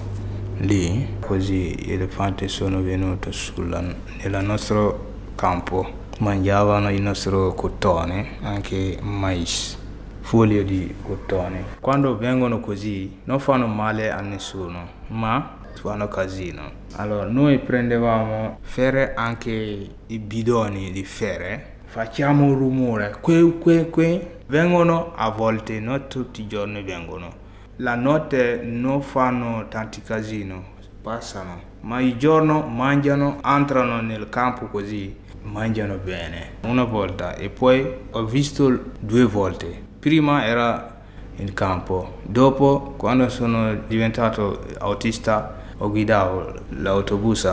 lì, 0.58 1.16
così 1.20 1.74
gli 1.76 1.94
elefanti 1.94 2.48
sono 2.48 2.84
venuti 2.84 3.32
sulla, 3.32 3.82
nel 3.82 4.44
nostro 4.46 5.14
campo, 5.34 5.92
mangiavano 6.20 6.92
il 6.92 7.02
nostro 7.02 7.56
cotone, 7.56 8.38
anche 8.42 9.00
mais 9.02 9.76
foglie 10.22 10.64
di 10.64 10.94
cotone. 11.04 11.64
Quando 11.80 12.18
vengono 12.18 12.60
così 12.60 13.20
non 13.24 13.40
fanno 13.40 13.68
male 13.68 14.12
a 14.12 14.22
nessuno, 14.22 14.88
ma 15.08 15.58
fanno 15.74 16.08
casino. 16.08 16.78
Allora 16.96 17.26
noi 17.26 17.60
prendevamo 17.60 18.60
ferre 18.62 19.14
anche 19.16 19.90
i 20.06 20.20
bidoni 20.20 20.92
di 20.92 21.04
ferre, 21.04 21.78
facciamo 21.86 22.46
un 22.46 22.58
rumore, 22.58 23.18
que, 23.22 23.58
que, 23.58 23.90
que. 23.90 24.38
vengono 24.48 25.14
a 25.16 25.30
volte, 25.30 25.80
non 25.80 26.08
tutti 26.08 26.42
i 26.42 26.48
giorni 26.48 26.84
vengono. 26.84 27.48
La 27.78 27.96
notte 27.96 28.62
non 28.64 29.02
fanno 29.02 29.68
tanti 29.70 30.02
casino, 30.02 30.64
passano, 31.02 31.62
ma 31.82 32.02
il 32.02 32.18
giorno 32.18 32.68
mangiano, 32.68 33.40
entrano 33.44 34.02
nel 34.02 34.28
campo 34.28 34.66
così, 34.66 35.16
mangiano 35.44 35.98
bene. 35.98 36.58
Una 36.64 36.84
volta 36.84 37.36
e 37.36 37.50
poi 37.50 37.90
ho 38.12 38.26
visto 38.26 38.92
due 39.00 39.24
volte 39.24 39.88
Prima 40.00 40.46
era 40.46 40.96
in 41.36 41.54
campo, 41.54 42.20
dopo 42.24 42.94
quando 42.96 43.28
sono 43.28 43.74
diventato 43.86 44.66
autista 44.78 45.58
ho 45.78 45.90
guidato 45.90 46.54
l'autobus, 46.70 47.44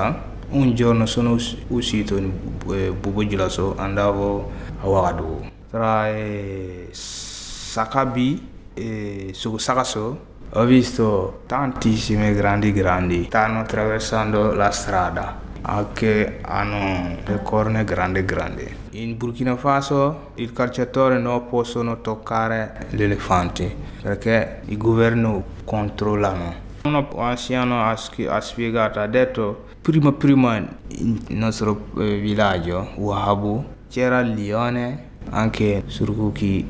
un 0.50 0.74
giorno 0.74 1.06
sono 1.06 1.37
uscito 1.68 2.16
in 2.16 2.30
eh, 2.70 2.92
Bubugilaso, 2.92 3.76
andavo 3.76 4.50
a 4.80 4.87
Ouagadougou. 4.87 5.50
Tra 5.70 6.09
eh, 6.09 6.88
Sakabi 6.92 8.48
e 8.74 9.32
Sakaso 9.35 10.20
ho 10.48 10.64
visto 10.64 11.42
tantissime 11.46 12.32
grandi 12.32 12.70
grandi 12.72 13.24
stanno 13.24 13.59
attraversando 13.59 14.52
la 14.52 14.70
strada 14.70 15.46
anche 15.62 16.38
hanno 16.42 17.16
le 17.24 17.42
corna 17.42 17.82
grandi 17.82 18.24
grandi. 18.24 18.76
In 18.96 19.18
Burkina 19.18 19.56
Faso 19.56 20.30
i 20.37 20.50
calciatori 20.50 21.20
non 21.20 21.48
possono 21.48 22.00
toccare 22.00 22.87
gli 22.88 23.02
elefanti 23.02 23.70
perché 24.00 24.62
il 24.64 24.78
governo 24.78 25.44
controllano. 25.64 26.54
Un 26.85 27.06
anziano 27.18 27.85
ha, 27.85 28.40
spiegato, 28.40 28.98
ha 28.98 29.06
detto 29.06 29.66
prima 29.82 30.12
prima 30.12 30.59
nel 30.59 31.20
nostro 31.28 31.88
eh, 31.98 32.16
villaggio, 32.16 32.92
Wahabu, 32.94 33.64
c'era 33.90 34.20
il 34.20 34.32
leone, 34.32 35.09
anche 35.28 35.82
Surkuki 35.85 36.66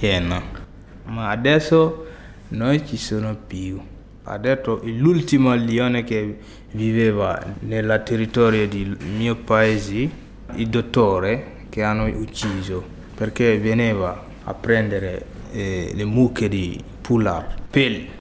iena, 0.00 0.42
ma 1.04 1.30
adesso 1.30 2.04
non 2.48 2.86
ci 2.86 2.98
sono 2.98 3.34
più 3.46 3.80
ha 4.24 4.36
detto 4.36 4.82
l'ultimo 4.84 5.54
leone 5.54 6.04
che 6.04 6.38
viveva 6.72 7.42
nel 7.60 8.02
territorio 8.04 8.68
del 8.68 8.98
mio 9.16 9.34
paese, 9.34 10.10
il 10.54 10.68
dottore 10.68 11.58
che 11.70 11.82
hanno 11.82 12.04
ucciso 12.04 12.84
perché 13.14 13.58
veniva 13.58 14.22
a 14.44 14.54
prendere 14.54 15.24
eh, 15.52 15.92
le 15.94 16.04
mucche 16.04 16.48
di 16.48 16.82
pular, 17.00 17.54
peli. 17.70 18.19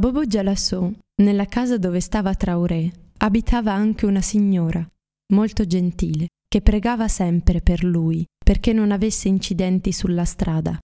Bobo 0.00 0.24
Jalasso, 0.24 0.94
nella 1.16 1.44
casa 1.44 1.76
dove 1.76 2.00
stava 2.00 2.34
Traoré, 2.34 2.90
abitava 3.18 3.74
anche 3.74 4.06
una 4.06 4.22
signora, 4.22 4.82
molto 5.34 5.66
gentile, 5.66 6.28
che 6.48 6.62
pregava 6.62 7.06
sempre 7.06 7.60
per 7.60 7.84
lui 7.84 8.24
perché 8.42 8.72
non 8.72 8.92
avesse 8.92 9.28
incidenti 9.28 9.92
sulla 9.92 10.24
strada. 10.24 10.78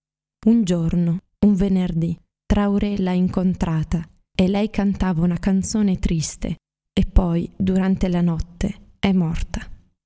Un 0.49 0.65
giorno, 0.65 1.21
un 1.47 1.55
venerdì, 1.55 2.15
Traoré 2.45 2.99
l'ha 2.99 3.13
incontrata 3.13 4.07
e 4.37 4.49
lei 4.49 4.69
cantava 4.69 5.25
una 5.25 5.39
canzone 5.39 5.99
triste 5.99 6.57
e 6.93 7.07
poi, 7.11 7.51
durante 7.57 8.11
la 8.11 8.21
notte, 8.21 8.75
è 8.99 9.13
morta. 9.13 9.63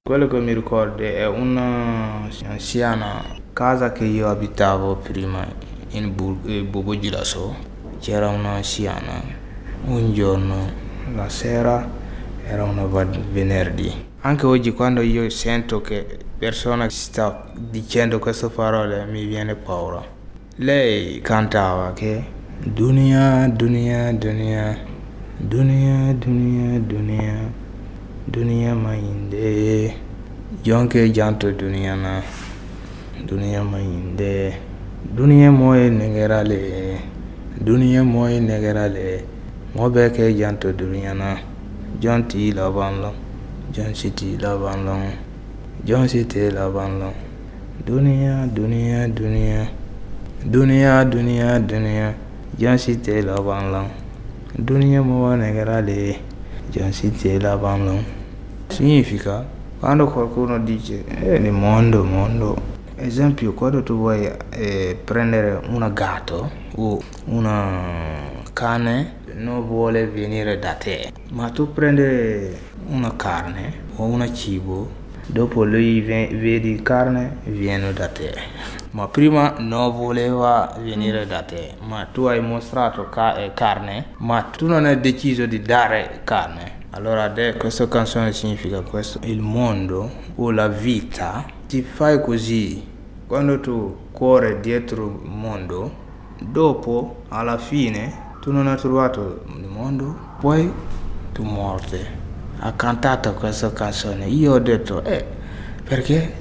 Quello 0.09 0.29
che 0.29 0.39
mi 0.39 0.55
ricordo 0.55 1.03
è 1.03 1.27
un'anziana 1.27 3.25
casa 3.53 3.91
che 3.91 4.05
io 4.05 4.29
abitavo 4.29 4.99
prima 4.99 5.45
in 5.89 6.15
Bobo 6.15 6.97
Gilaso. 6.97 7.70
C'era 8.01 8.29
un'anziana. 8.29 9.23
Un 9.85 10.15
giorno, 10.15 10.57
la 11.15 11.29
sera, 11.29 11.87
era 12.47 12.65
un 12.65 12.89
venerdì. 13.31 13.93
Anche 14.23 14.47
oggi 14.47 14.73
quando 14.73 15.03
io 15.03 15.29
sento 15.29 15.83
che 15.83 16.19
persona 16.39 16.89
sta 16.89 17.53
dicendo 17.55 18.19
queste 18.19 18.49
parole 18.49 19.05
mi 19.05 19.27
viene 19.27 19.55
paura. 19.55 20.03
Lei 20.57 21.21
cantava 21.21 21.93
che 21.93 22.25
Dunia, 22.59 23.47
Dunia, 23.49 24.11
Dunia, 24.13 24.79
Dunia, 25.37 26.15
Dunia, 26.15 26.79
Dunia, 26.79 27.53
Dunia 28.25 28.75
mainde, 28.75 29.95
jonke 30.63 31.11
janto 31.11 31.51
Dunia 31.51 31.95
na, 31.95 32.23
Dunia 33.25 33.63
mainde, 33.63 34.59
Dunia 35.03 35.51
moye 35.51 35.91
duniya 37.61 38.03
moy 38.05 38.41
negera 38.41 38.89
le 38.89 39.25
mo 39.75 39.89
be 39.91 40.11
janto 40.35 40.73
duniya 40.73 41.15
na. 41.15 41.51
Jon 41.99 42.27
ti 42.27 42.53
la 42.53 42.71
ban 42.71 43.13
jon 43.73 43.95
si 43.95 44.11
ti 44.15 44.39
la 44.39 44.57
ban 44.57 44.89
jon 45.85 46.09
si 46.09 46.25
ti 46.27 46.51
la 46.51 46.69
ban 46.71 47.13
duniya 47.85 48.47
duniya 48.47 49.07
duniya 49.09 49.69
duniya 50.45 51.05
duniya 51.05 51.59
duniya 51.61 52.15
jon 52.57 52.79
si 52.79 53.01
ti 53.01 53.21
la 53.21 53.37
ban 53.43 53.91
duniya 54.57 55.03
mo 55.03 55.25
wa 55.29 55.37
le 55.37 56.17
jon 56.73 56.91
si 56.93 57.11
ti 57.11 57.39
la 57.39 57.57
ban 57.59 58.03
significa 58.71 59.45
quando 59.81 60.07
qualcuno 60.07 60.59
dice 60.59 61.05
eh, 61.09 61.51
mondo 61.51 62.05
mondo. 62.05 62.80
Esempio 63.03 63.53
quando 63.55 63.83
tu 63.83 63.97
vuoi 63.97 64.31
eh, 64.51 64.99
prendere 65.03 65.61
un 65.69 65.91
gatto 65.93 66.51
o 66.77 67.01
una 67.27 68.39
cane 68.53 69.19
non 69.35 69.67
vuole 69.67 70.07
venire 70.07 70.59
da 70.59 70.75
te 70.75 71.13
ma 71.31 71.51
tu 71.51 71.73
prendi 71.73 72.55
una 72.89 73.15
carne 73.17 73.89
o 73.97 74.05
un 74.05 74.35
cibo 74.35 74.99
Dopo 75.33 75.63
lui 75.63 76.01
vedi 76.01 76.83
carne, 76.83 77.37
viene 77.45 77.93
da 77.93 78.09
te. 78.09 78.35
Ma 78.91 79.07
prima 79.07 79.55
non 79.59 79.93
voleva 79.93 80.77
venire 80.83 81.25
da 81.25 81.43
te, 81.43 81.75
ma 81.87 82.09
tu 82.11 82.25
hai 82.25 82.41
mostrato 82.41 83.09
eh, 83.37 83.53
carne, 83.55 84.07
ma 84.17 84.43
tu 84.43 84.67
non 84.67 84.87
hai 84.87 84.99
deciso 84.99 85.47
di 85.47 85.63
dare 85.63 86.23
carne. 86.25 86.79
Allora 86.91 87.33
questa 87.57 87.87
canzone 87.87 88.33
significa 88.33 88.81
questo, 88.81 89.21
il 89.23 89.39
mondo 89.39 90.11
o 90.35 90.51
la 90.51 90.67
vita 90.67 91.59
ti 91.71 91.83
fai 91.83 92.21
così. 92.21 92.85
Quando 93.29 93.61
tu 93.61 93.97
corri 94.11 94.59
dietro 94.59 95.21
il 95.23 95.31
mondo, 95.31 95.93
dopo, 96.41 97.23
alla 97.29 97.59
fine, 97.59 98.13
tu 98.41 98.51
non 98.51 98.67
hai 98.67 98.77
trovato 98.77 99.45
il 99.47 99.69
mondo, 99.69 100.19
poi 100.41 100.69
tu 101.31 101.45
morti 101.45 101.99
ha 102.59 102.73
cantato 102.73 103.35
questa 103.35 103.73
canzone. 103.73 104.27
Io 104.27 104.55
ho 104.55 104.59
detto, 104.59 105.05
eh, 105.05 105.25
perché 105.85 106.39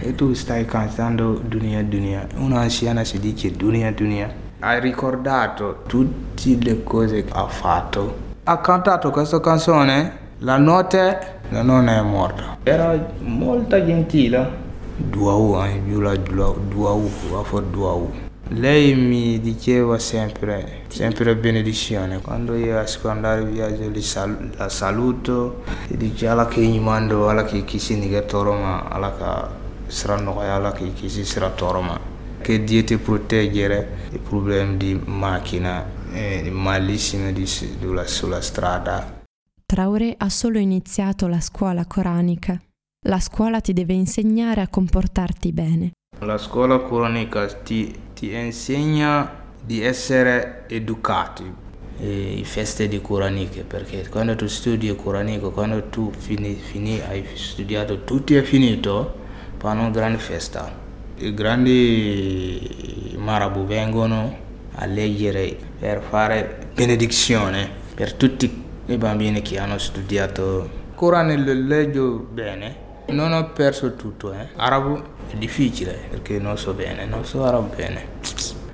e 0.00 0.14
tu 0.14 0.32
stai 0.32 0.64
cantando 0.64 1.34
Dunia 1.34 1.82
Dunia? 1.84 2.26
Un'anziana 2.36 3.04
si 3.04 3.20
dice 3.20 3.50
Dunia 3.52 3.92
Dunia. 3.92 4.32
Hai 4.60 4.80
ricordato 4.80 5.82
tutte 5.86 6.56
le 6.58 6.82
cose 6.82 7.24
che 7.24 7.32
ha 7.34 7.46
fatto. 7.46 8.30
Ha 8.44 8.58
cantato 8.58 9.10
questa 9.10 9.38
canzone, 9.38 10.18
la 10.38 10.56
notte 10.56 11.40
nonna 11.50 11.98
è 11.98 12.00
morta. 12.00 12.56
Era 12.62 12.98
molto 13.20 13.84
gentile. 13.84 14.61
Duau, 15.10 15.60
eh, 15.64 15.82
Giula, 15.86 16.14
Duau, 16.16 17.10
va 17.30 17.42
for 17.42 17.62
Duau. 17.62 18.10
Lei 18.48 18.94
mi 18.94 19.40
diceva 19.40 19.98
sempre, 19.98 20.84
sempre 20.88 21.34
benedizione. 21.36 22.20
Quando 22.20 22.54
io 22.54 22.78
esco 22.78 23.08
andare 23.08 23.42
in 23.42 23.52
viaggio 23.52 24.00
sal- 24.00 24.52
la 24.56 24.68
saluto 24.68 25.62
e 25.88 25.96
dice 25.96 26.28
alla 26.28 26.46
che 26.46 26.60
gli 26.60 26.78
mando, 26.78 27.28
alla 27.28 27.44
che 27.44 27.64
chi 27.64 27.78
si 27.78 27.98
nega 27.98 28.22
toroma, 28.22 28.88
alla 28.88 29.16
che 29.16 29.90
sarà 29.90 30.16
noia, 30.16 30.54
alla 30.54 30.72
che 30.72 30.92
chi 30.92 31.08
si 31.08 31.24
sarà 31.24 31.50
toroma. 31.50 31.98
Che 32.40 32.64
Dio 32.64 32.84
ti 32.84 32.96
proteggere 32.98 34.08
i 34.12 34.18
problemi 34.18 34.76
di 34.76 35.00
macchina 35.04 35.84
e 36.12 36.50
malissime 36.50 37.32
di, 37.32 37.46
sulla, 37.46 38.06
sulla 38.06 38.40
strada. 38.40 39.20
Traore 39.64 40.14
ha 40.18 40.28
solo 40.28 40.58
iniziato 40.58 41.26
la 41.26 41.40
scuola 41.40 41.86
coranica. 41.86 42.60
La 43.08 43.18
scuola 43.18 43.60
ti 43.60 43.72
deve 43.72 43.94
insegnare 43.94 44.60
a 44.60 44.68
comportarti 44.68 45.52
bene. 45.52 45.90
La 46.20 46.38
scuola 46.38 46.78
coranica 46.78 47.46
ti 47.46 47.92
ti 48.14 48.32
insegna 48.32 49.28
di 49.60 49.82
essere 49.82 50.66
educati. 50.68 51.52
E 51.98 52.38
I 52.38 52.44
feste 52.44 52.86
di 52.86 53.00
coraniche, 53.00 53.64
perché 53.64 54.08
quando 54.08 54.36
tu 54.36 54.46
studi 54.46 54.94
coranico, 54.94 55.50
quando 55.50 55.88
tu 55.88 56.12
fini, 56.16 56.54
fini, 56.54 57.00
hai 57.00 57.26
studiato 57.34 58.04
tutto 58.04 58.36
è 58.36 58.42
finito, 58.42 59.14
fanno 59.56 59.80
una 59.80 59.90
grande 59.90 60.18
festa. 60.18 60.72
I 61.16 61.34
grandi 61.34 63.16
marabu 63.18 63.66
vengono 63.66 64.36
a 64.74 64.86
leggere 64.86 65.56
per 65.76 66.00
fare 66.08 66.68
benedizione 66.72 67.68
per 67.96 68.14
tutti 68.14 68.62
i 68.86 68.96
bambini 68.96 69.42
che 69.42 69.58
hanno 69.58 69.78
studiato. 69.78 70.80
Corano 70.94 71.34
lo 71.36 71.52
leggo 71.52 72.18
bene, 72.32 72.76
non 73.08 73.32
ho 73.32 73.50
perso 73.50 73.94
tutto, 73.94 74.32
eh. 74.32 74.48
Arabo 74.56 75.02
è 75.30 75.34
difficile 75.36 75.98
perché 76.10 76.38
non 76.38 76.56
so 76.58 76.72
bene, 76.72 77.04
non 77.04 77.24
so 77.24 77.44
arabo 77.44 77.70
bene. 77.74 78.06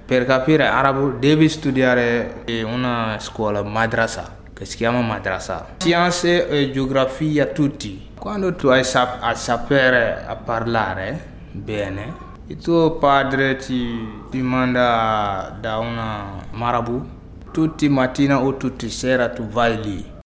Per 0.05 0.25
capire 0.25 0.67
arabo 0.67 1.11
devi 1.11 1.49
studiare 1.49 2.43
in 2.47 2.65
una 2.65 3.17
scuola 3.21 3.63
madrasa 3.63 4.37
che 4.55 4.65
si 4.65 4.77
chiama 4.77 5.01
madrasa. 5.01 5.75
Scienze 5.79 6.49
e 6.49 6.71
geografia 6.71 7.47
tutti. 7.47 8.11
Quando 8.19 8.55
tu 8.55 8.69
hai 8.69 8.83
sap- 8.85 9.23
a 9.23 9.35
sapere 9.35 10.25
a 10.27 10.35
parlare 10.35 11.37
bene, 11.53 12.27
il 12.47 12.57
tuo 12.57 12.93
padre 12.93 13.57
ti, 13.57 14.25
ti 14.31 14.41
manda 14.41 15.57
da 15.61 15.79
una 15.79 16.43
marabu, 16.51 17.07
tutti 17.53 17.89
mattina 17.89 18.43
o 18.43 18.57
tutti 18.57 18.91
sera 18.91 19.29
tu 19.29 19.47
vai 19.47 19.81
lì 19.81 20.17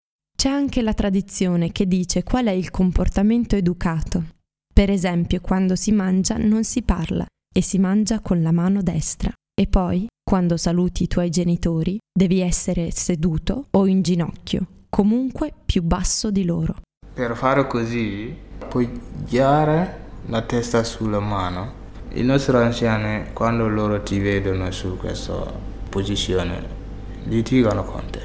c'è 0.42 0.48
anche 0.48 0.82
la 0.82 0.92
tradizione 0.92 1.70
che 1.70 1.86
dice 1.86 2.24
qual 2.24 2.46
è 2.46 2.50
il 2.50 2.72
comportamento 2.72 3.54
educato. 3.54 4.24
Per 4.74 4.90
esempio, 4.90 5.40
quando 5.40 5.76
si 5.76 5.92
mangia 5.92 6.36
non 6.36 6.64
si 6.64 6.82
parla 6.82 7.24
e 7.54 7.62
si 7.62 7.78
mangia 7.78 8.18
con 8.18 8.42
la 8.42 8.50
mano 8.50 8.82
destra. 8.82 9.32
E 9.54 9.68
poi, 9.68 10.08
quando 10.20 10.56
saluti 10.56 11.04
i 11.04 11.06
tuoi 11.06 11.30
genitori, 11.30 11.96
devi 12.12 12.40
essere 12.40 12.90
seduto 12.90 13.66
o 13.70 13.86
in 13.86 14.02
ginocchio, 14.02 14.66
comunque 14.88 15.52
più 15.64 15.84
basso 15.84 16.32
di 16.32 16.44
loro. 16.44 16.74
Per 17.14 17.36
fare 17.36 17.68
così, 17.68 18.36
puoi 18.68 19.00
girare 19.24 20.00
la 20.26 20.42
testa 20.42 20.82
sulla 20.82 21.20
mano. 21.20 21.72
I 22.14 22.22
nostri 22.24 22.56
anziani, 22.56 23.32
quando 23.32 23.68
loro 23.68 24.02
ti 24.02 24.18
vedono 24.18 24.68
su 24.72 24.96
questa 24.96 25.52
posizione, 25.88 26.66
litigano 27.26 27.84
con 27.84 28.02
te. 28.10 28.22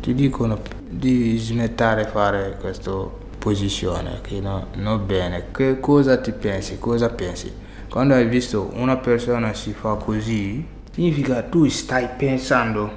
Ti 0.00 0.12
dicono 0.12 0.80
di 0.92 1.38
smettere 1.38 2.04
di 2.04 2.10
fare 2.10 2.56
questa 2.60 2.90
posizione 3.38 4.20
che 4.20 4.40
no, 4.40 4.68
non 4.74 5.06
bene. 5.06 5.46
Che 5.50 5.80
cosa 5.80 6.18
ti 6.18 6.32
pensi? 6.32 6.78
Cosa 6.78 7.08
pensi? 7.08 7.50
Quando 7.88 8.14
hai 8.14 8.26
visto 8.26 8.70
una 8.74 8.96
persona 8.96 9.54
si 9.54 9.72
fa 9.72 9.94
così, 9.94 10.64
significa 10.92 11.42
tu 11.42 11.66
stai 11.68 12.08
pensando, 12.16 12.90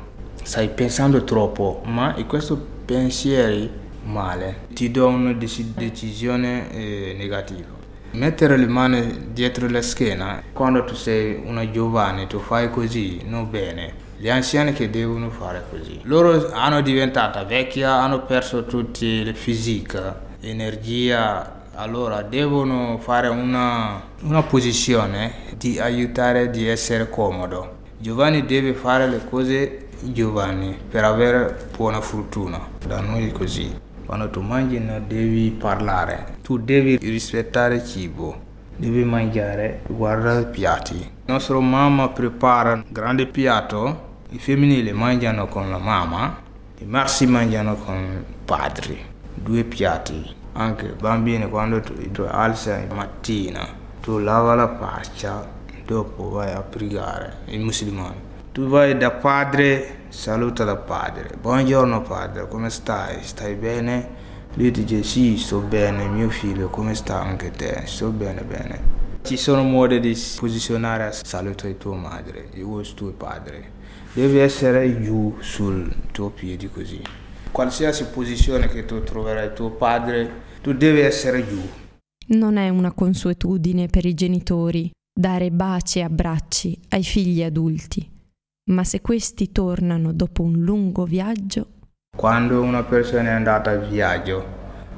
stai 0.44 0.70
pensando 0.70 1.24
troppo, 1.24 1.82
ma 1.86 2.16
in 2.18 2.28
questo 2.28 2.58
pensieri 2.86 3.70
male 4.04 4.68
ti 4.74 4.92
do 4.92 5.08
una 5.08 5.34
decisione 5.34 6.72
eh, 6.72 7.16
negativa. 7.18 7.74
Mettere 8.12 8.56
le 8.56 8.68
mani 8.68 9.32
dietro 9.34 9.68
la 9.68 9.82
schiena, 9.82 10.42
quando 10.54 10.86
tu 10.86 10.94
sei 10.94 11.42
una 11.46 11.70
giovane, 11.70 12.28
tu 12.28 12.40
fai 12.40 12.70
così, 12.70 13.22
non 13.26 13.50
bene 13.50 14.04
gli 14.18 14.30
anziani 14.30 14.74
che 14.74 14.90
devono 14.90 15.30
fare 15.30 15.64
così. 15.70 16.00
Loro 16.04 16.52
hanno 16.52 16.82
diventata 16.82 17.44
vecchia, 17.44 17.94
hanno 17.94 18.22
perso 18.22 18.66
tutta 18.66 19.06
la 19.24 19.34
fisica, 19.34 20.22
energia, 20.42 21.64
allora 21.76 22.22
devono 22.22 22.98
fare 23.00 23.28
una, 23.28 24.02
una 24.22 24.44
posizione 24.44 25.34
di 25.58 25.80
aiutare 25.80 26.50
di 26.50 26.68
essere 26.68 27.10
comodo. 27.10 27.84
Giovanni 27.98 28.46
deve 28.46 28.74
fare 28.74 29.08
le 29.08 29.22
cose 29.30 29.88
giovani 30.02 30.78
per 30.90 31.04
avere 31.04 31.68
buona 31.76 32.02
fortuna. 32.02 32.60
Da 32.86 33.02
noi 33.02 33.30
è 33.30 33.32
così. 33.32 33.84
Quando 34.06 34.30
tu 34.30 34.42
mangi 34.42 34.80
non 34.80 35.04
devi 35.08 35.50
parlare, 35.50 36.38
tu 36.44 36.60
devi 36.60 36.98
rispettare 36.98 37.76
il 37.76 37.86
cibo, 37.86 38.40
devi 38.76 39.04
mangiare, 39.04 39.82
guardare 39.88 40.42
i 40.42 40.46
piatti. 40.46 41.12
Nostra 41.26 41.60
mamma 41.60 42.10
prepara 42.10 42.74
un 42.74 42.84
grande 42.88 43.26
piatto, 43.26 44.05
i 44.30 44.40
femminili 44.40 44.92
mangiano 44.92 45.48
con 45.48 45.70
la 45.70 45.78
mamma, 45.78 46.42
i 46.80 46.86
maschi 46.86 47.28
mangiano 47.28 47.76
con 47.76 47.96
i 47.96 48.34
padri, 48.44 49.00
due 49.34 49.64
piatti. 49.64 50.34
Anche 50.54 50.86
i 50.88 50.94
bambini 50.98 51.48
quando 51.50 51.82
tu, 51.82 51.94
tu 52.12 52.22
alzi 52.24 52.70
la 52.70 52.94
mattina, 52.94 53.68
tu 54.02 54.18
lava 54.20 54.56
la 54.56 54.76
faccia, 54.78 55.48
dopo 55.86 56.30
vai 56.30 56.52
a 56.54 56.62
pregare, 56.62 57.40
i 57.48 57.58
musulmani. 57.58 58.16
Tu 58.52 58.68
vai 58.68 58.98
da 58.98 59.12
padre, 59.12 60.06
saluta 60.08 60.64
da 60.64 60.78
padre. 60.78 61.36
Buongiorno 61.40 62.02
padre, 62.02 62.48
come 62.48 62.70
stai? 62.70 63.22
Stai 63.22 63.56
bene? 63.56 64.24
Lui 64.54 64.72
dice 64.72 65.04
sì, 65.04 65.38
sto 65.38 65.60
bene, 65.60 66.08
mio 66.08 66.30
figlio, 66.30 66.70
come 66.70 66.96
sta 66.96 67.20
anche 67.20 67.52
te? 67.52 67.82
Sto 67.86 68.10
bene, 68.10 68.42
bene. 68.44 68.80
Ci 69.24 69.36
sono 69.38 69.64
modi 69.64 70.00
di 70.00 70.18
posizionare 70.38 71.08
a 71.08 71.12
saluto 71.12 71.68
di 71.68 71.78
tua 71.78 71.96
madre, 71.96 72.48
io 72.54 72.82
tuo 72.94 73.12
padre. 73.12 73.75
Devi 74.16 74.38
essere 74.38 75.02
giù 75.02 75.36
sul 75.42 75.94
tuo 76.14 76.30
piede 76.30 76.70
così. 76.72 77.02
Qualsiasi 77.52 78.06
posizione 78.06 78.70
che 78.70 78.86
tu 78.86 79.04
troverai 79.04 79.54
tuo 79.54 79.72
padre, 79.72 80.32
tu 80.62 80.72
devi 80.72 81.02
essere 81.02 81.46
giù. 81.46 81.60
Non 82.28 82.56
è 82.56 82.70
una 82.70 82.94
consuetudine 82.94 83.88
per 83.88 84.06
i 84.06 84.14
genitori 84.14 84.90
dare 85.14 85.52
baci 85.52 86.00
e 86.00 86.04
abbracci 86.04 86.80
ai 86.92 87.04
figli 87.04 87.44
adulti, 87.44 88.10
ma 88.72 88.86
se 88.86 89.02
questi 89.02 89.52
tornano 89.52 90.14
dopo 90.14 90.44
un 90.44 90.62
lungo 90.62 91.04
viaggio... 91.04 91.68
Quando 92.16 92.62
una 92.62 92.84
persona 92.84 93.32
è 93.32 93.34
andata 93.34 93.72
a 93.72 93.76
viaggio, 93.76 94.46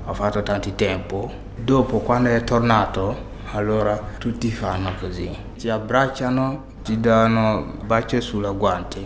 ha 0.06 0.14
fatto 0.14 0.44
tanto 0.44 0.74
tempo, 0.76 1.32
dopo 1.56 2.02
quando 2.02 2.30
è 2.30 2.44
tornato, 2.44 3.26
allora 3.54 4.00
tutti 4.20 4.52
fanno 4.52 4.94
così, 5.00 5.36
ti 5.58 5.70
abbracciano, 5.70 6.76
ti 6.88 7.02
danno 7.02 7.80
baci 7.86 8.22
sulla 8.22 8.52
guanti. 8.52 9.06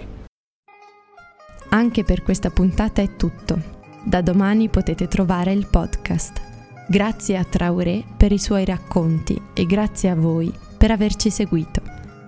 Anche 1.70 2.04
per 2.04 2.22
questa 2.22 2.52
puntata 2.52 3.02
è 3.02 3.16
tutto. 3.16 3.60
Da 4.04 4.22
domani 4.22 4.70
potete 4.70 5.08
trovare 5.08 5.52
il 5.52 5.66
podcast. 5.66 6.40
Grazie 6.88 7.38
a 7.38 7.44
Traoré 7.44 8.04
per 8.16 8.32
i 8.32 8.38
suoi 8.38 8.66
racconti 8.66 9.42
e 9.54 9.66
grazie 9.66 10.10
a 10.10 10.16
voi 10.16 10.54
per 10.78 10.92
averci 10.92 11.32
seguito. 11.32 11.82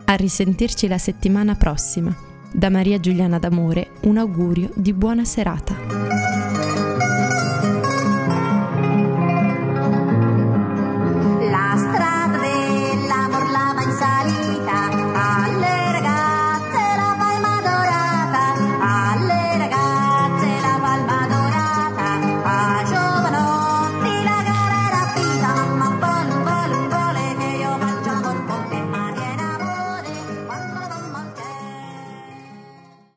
A 0.05 0.15
risentirci 0.15 0.87
la 0.87 0.97
settimana 0.97 1.53
prossima. 1.53 2.15
Da 2.51 2.71
Maria 2.71 2.99
Giuliana 2.99 3.37
D'Amore 3.37 3.91
un 4.05 4.17
augurio 4.17 4.71
di 4.73 4.91
buona 4.91 5.23
serata. 5.23 6.12